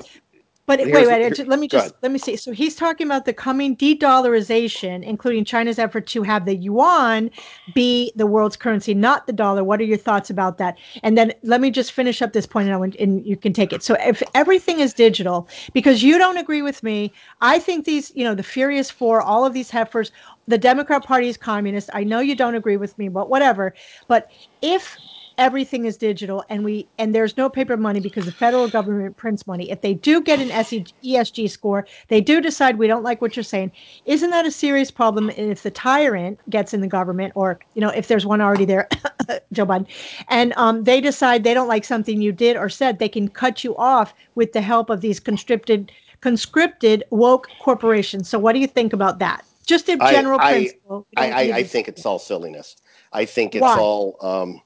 [0.72, 2.38] But Here's- wait, wait, ju- let me just let me see.
[2.38, 7.30] So he's talking about the coming de-dollarization, including China's effort to have the yuan
[7.74, 9.66] be the world's currency, not the dollar.
[9.66, 10.78] What are your thoughts about that?
[11.04, 13.84] And then let me just finish up this point, and, and you can take it.
[13.84, 17.12] So if everything is digital, because you don't agree with me,
[17.42, 20.14] I think these, you know, the Furious Four, all of these heifers,
[20.48, 21.90] the Democrat Party is communist.
[21.94, 23.74] I know you don't agree with me, but whatever.
[24.08, 24.30] But
[24.62, 24.98] if
[25.42, 29.48] everything is digital and we and there's no paper money because the federal government prints
[29.48, 33.36] money if they do get an esg score they do decide we don't like what
[33.36, 33.72] you're saying
[34.06, 37.90] isn't that a serious problem if the tyrant gets in the government or you know
[37.90, 38.88] if there's one already there
[39.52, 39.88] joe biden
[40.30, 43.64] and um, they decide they don't like something you did or said they can cut
[43.64, 48.68] you off with the help of these conscripted conscripted woke corporations so what do you
[48.68, 52.76] think about that just a general I- principle I, I, I think it's all silliness.
[53.14, 53.80] I think it's Why?
[53.80, 54.18] all.
[54.22, 54.62] Um,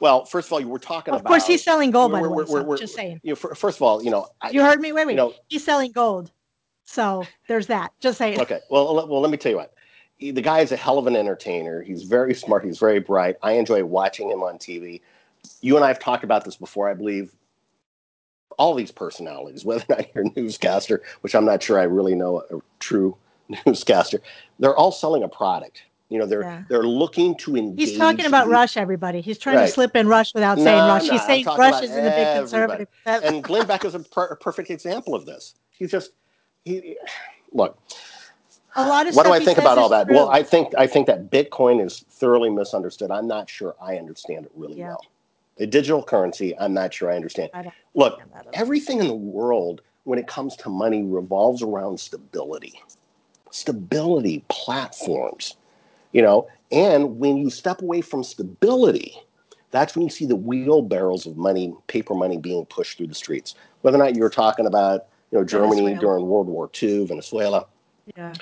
[0.00, 1.28] well, first of all, you were talking of about.
[1.30, 3.36] course he's selling gold by we're- the way we're- so we're- just saying You know,
[3.36, 4.92] fir- first of all, you know, I, You heard me?
[4.92, 5.12] Wait, wait.
[5.12, 6.30] You know- He's selling gold.
[6.84, 7.92] So there's that.
[8.00, 8.40] Just saying.
[8.40, 8.60] okay.
[8.70, 9.72] Well, let- well, let me tell you what.
[10.16, 11.82] He, the guy is a hell of an entertainer.
[11.82, 12.64] He's very smart.
[12.64, 13.36] He's very bright.
[13.42, 15.00] I enjoy watching him on TV.
[15.60, 17.34] You and I have talked about this before, I believe.
[18.56, 22.14] All these personalities, whether or not you're a newscaster, which I'm not sure I really
[22.14, 23.16] know a true
[23.66, 24.20] newscaster,
[24.60, 25.82] they're all selling a product.
[26.14, 26.62] You know, they're Yeah.
[26.68, 27.88] they're looking to engage.
[27.88, 29.20] He's talking about the- Rush, everybody.
[29.20, 31.06] He's trying to slip in Rush without No, saying Rush.
[31.06, 32.88] no, He's saying Rush about isn't a big conservative.
[33.04, 35.54] and Glenn Beck is a, per- a perfect example of this.
[35.70, 36.12] He's just
[36.64, 36.96] he
[37.52, 37.76] look.
[38.76, 40.06] a lot of What do I think about all that?
[40.06, 40.14] true.
[40.14, 43.10] Well, I think I think that Bitcoin is thoroughly misunderstood.
[43.10, 44.90] I'm not sure I understand it really Yeah.
[44.90, 45.00] well.
[45.56, 47.50] The digital currency, I'm not sure I understand.
[47.54, 48.52] I Look, understand that at all.
[48.54, 52.80] everything in the world when it comes to money revolves around stability.
[53.50, 55.56] Stability platforms,
[56.14, 59.14] you know, and when you step away from stability,
[59.70, 63.56] that's when you see the wheelbarrows of money, paper money being pushed through the streets.
[63.82, 66.00] Whether or not you're talking about, you know, Germany Venezuela.
[66.00, 67.66] during World War II, Venezuela.
[68.16, 68.32] yeah.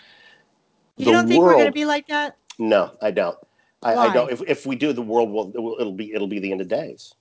[0.98, 2.36] You The don't think we're going to be like that?
[2.58, 3.38] No, I don't.
[3.82, 4.30] I, I don't.
[4.30, 5.50] If, if we do, the world will
[5.80, 7.14] it'll be it'll be the end of days.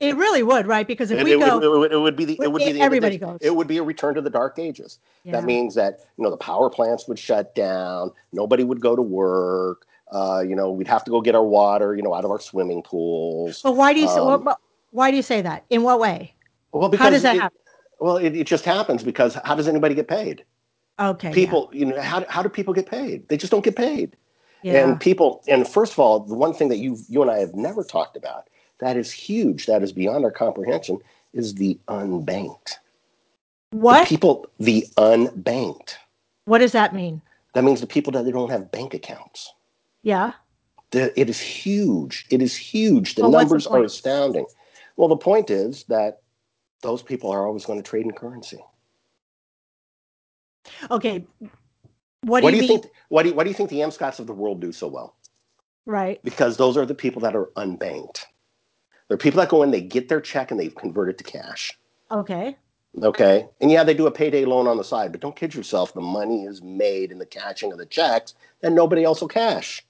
[0.00, 0.86] It really would, right?
[0.86, 2.60] Because if It, we it, go, would- it would- it would be the it would
[2.64, 3.38] be the Everybody goes.
[3.40, 4.98] It would be a return to the dark ages.
[5.24, 5.32] yeah.
[5.32, 8.12] That means that you know the power plants would shut down.
[8.32, 9.86] Nobody would go to work.
[10.12, 11.96] Uh, you know, we'd have to go get our water.
[11.96, 13.60] You know, out of our swimming pools.
[13.62, 14.20] but why do you say?
[14.20, 14.60] um, well,
[14.92, 15.64] why do you say that?
[15.68, 16.34] In what way?
[16.72, 17.58] Well, because How does that it, happen?
[17.98, 20.44] Well, it, it just happens because how does anybody get paid?
[21.00, 21.28] Okay.
[21.28, 21.34] yeah.
[21.34, 23.28] People, you know, how, how do people get paid?
[23.28, 24.16] They just don't get paid.
[24.62, 24.84] Yeah.
[24.84, 27.54] And people, and first of all, the one thing that you you and I have
[27.54, 28.48] never talked about
[28.80, 30.98] that is huge, that is beyond our comprehension,
[31.32, 32.74] is the unbanked.
[33.70, 34.08] what?
[34.08, 35.94] People, the unbanked.
[36.44, 37.20] What does that mean?
[37.54, 39.52] That means the people that they don't have bank accounts.
[40.02, 40.32] Yeah.
[40.90, 42.26] The, it is huge.
[42.30, 43.14] It is huge.
[43.14, 44.46] The Well, what's the numbers are astounding.
[44.96, 46.22] Well, the point is that
[46.82, 48.58] those people are always going to trade in currency.
[50.90, 51.24] Okay.
[52.22, 52.80] What, What do you, mean?
[52.80, 52.92] think?
[53.08, 55.16] What do you, what do you think the Amscots of the world do so well?
[55.86, 56.22] Right.
[56.22, 58.24] Because those are the people that are unbanked.
[59.08, 61.76] They're people that go in, they get their check, and they convert it to cash.
[62.10, 62.56] Okay.
[63.02, 63.46] Okay.
[63.60, 65.94] And yeah, they do a payday loan on the side, but don't kid yourself.
[65.94, 69.84] The money is made in the cashing of the checks, and nobody else will cash.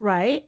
[0.00, 0.46] Right.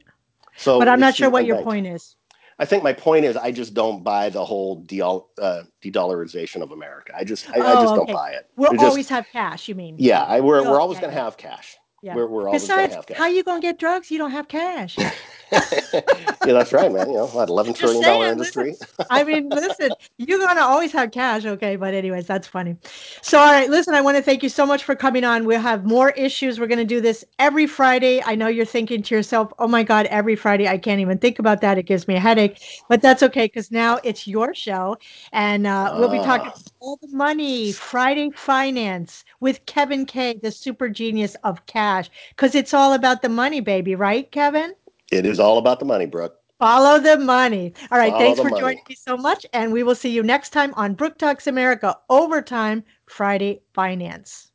[0.57, 2.15] So, But I'm not sure what your point is.
[2.59, 6.71] I think my point is, I just don't buy the whole de- uh, de-dollarization of
[6.71, 7.13] America.
[7.15, 8.05] I just, I, I Oh, just okay.
[8.11, 8.49] don't buy it.
[8.55, 9.95] We'll just- always have cash, you mean?
[9.99, 11.77] yeah, I, we're, Oh, we're always yeah, going to have cash.
[12.01, 12.15] Yeah.
[12.15, 14.11] We're, we're going Besides, how you gonna get drugs?
[14.11, 14.97] You don't have cash.
[15.51, 15.61] yeah,
[16.41, 17.09] that's right, man.
[17.09, 18.75] You know, what, eleven trillion dollar industry.
[19.09, 21.75] I mean, listen, you're gonna always have cash, okay?
[21.75, 22.75] But anyways, that's funny.
[23.21, 25.45] So, all right, listen, I want to thank you so much for coming on.
[25.45, 26.59] We'll have more issues.
[26.59, 28.21] We're gonna do this every Friday.
[28.25, 30.67] I know you're thinking to yourself, "Oh my God, every Friday!
[30.67, 31.77] I can't even think about that.
[31.77, 34.97] It gives me a headache." But that's okay because now it's your show,
[35.31, 36.59] and uh, we'll be talking Ah.
[36.79, 42.73] all the money, Friday finance with Kevin K, the super genius of cash, because it's
[42.73, 44.73] all about the money, baby, right, Kevin?
[45.11, 46.35] It is all about the money, Brooke.
[46.59, 47.73] Follow the money.
[47.91, 48.11] All right.
[48.11, 48.61] Follow thanks for money.
[48.61, 49.45] joining me so much.
[49.53, 54.51] And we will see you next time on Brooke Talks America Overtime Friday Finance.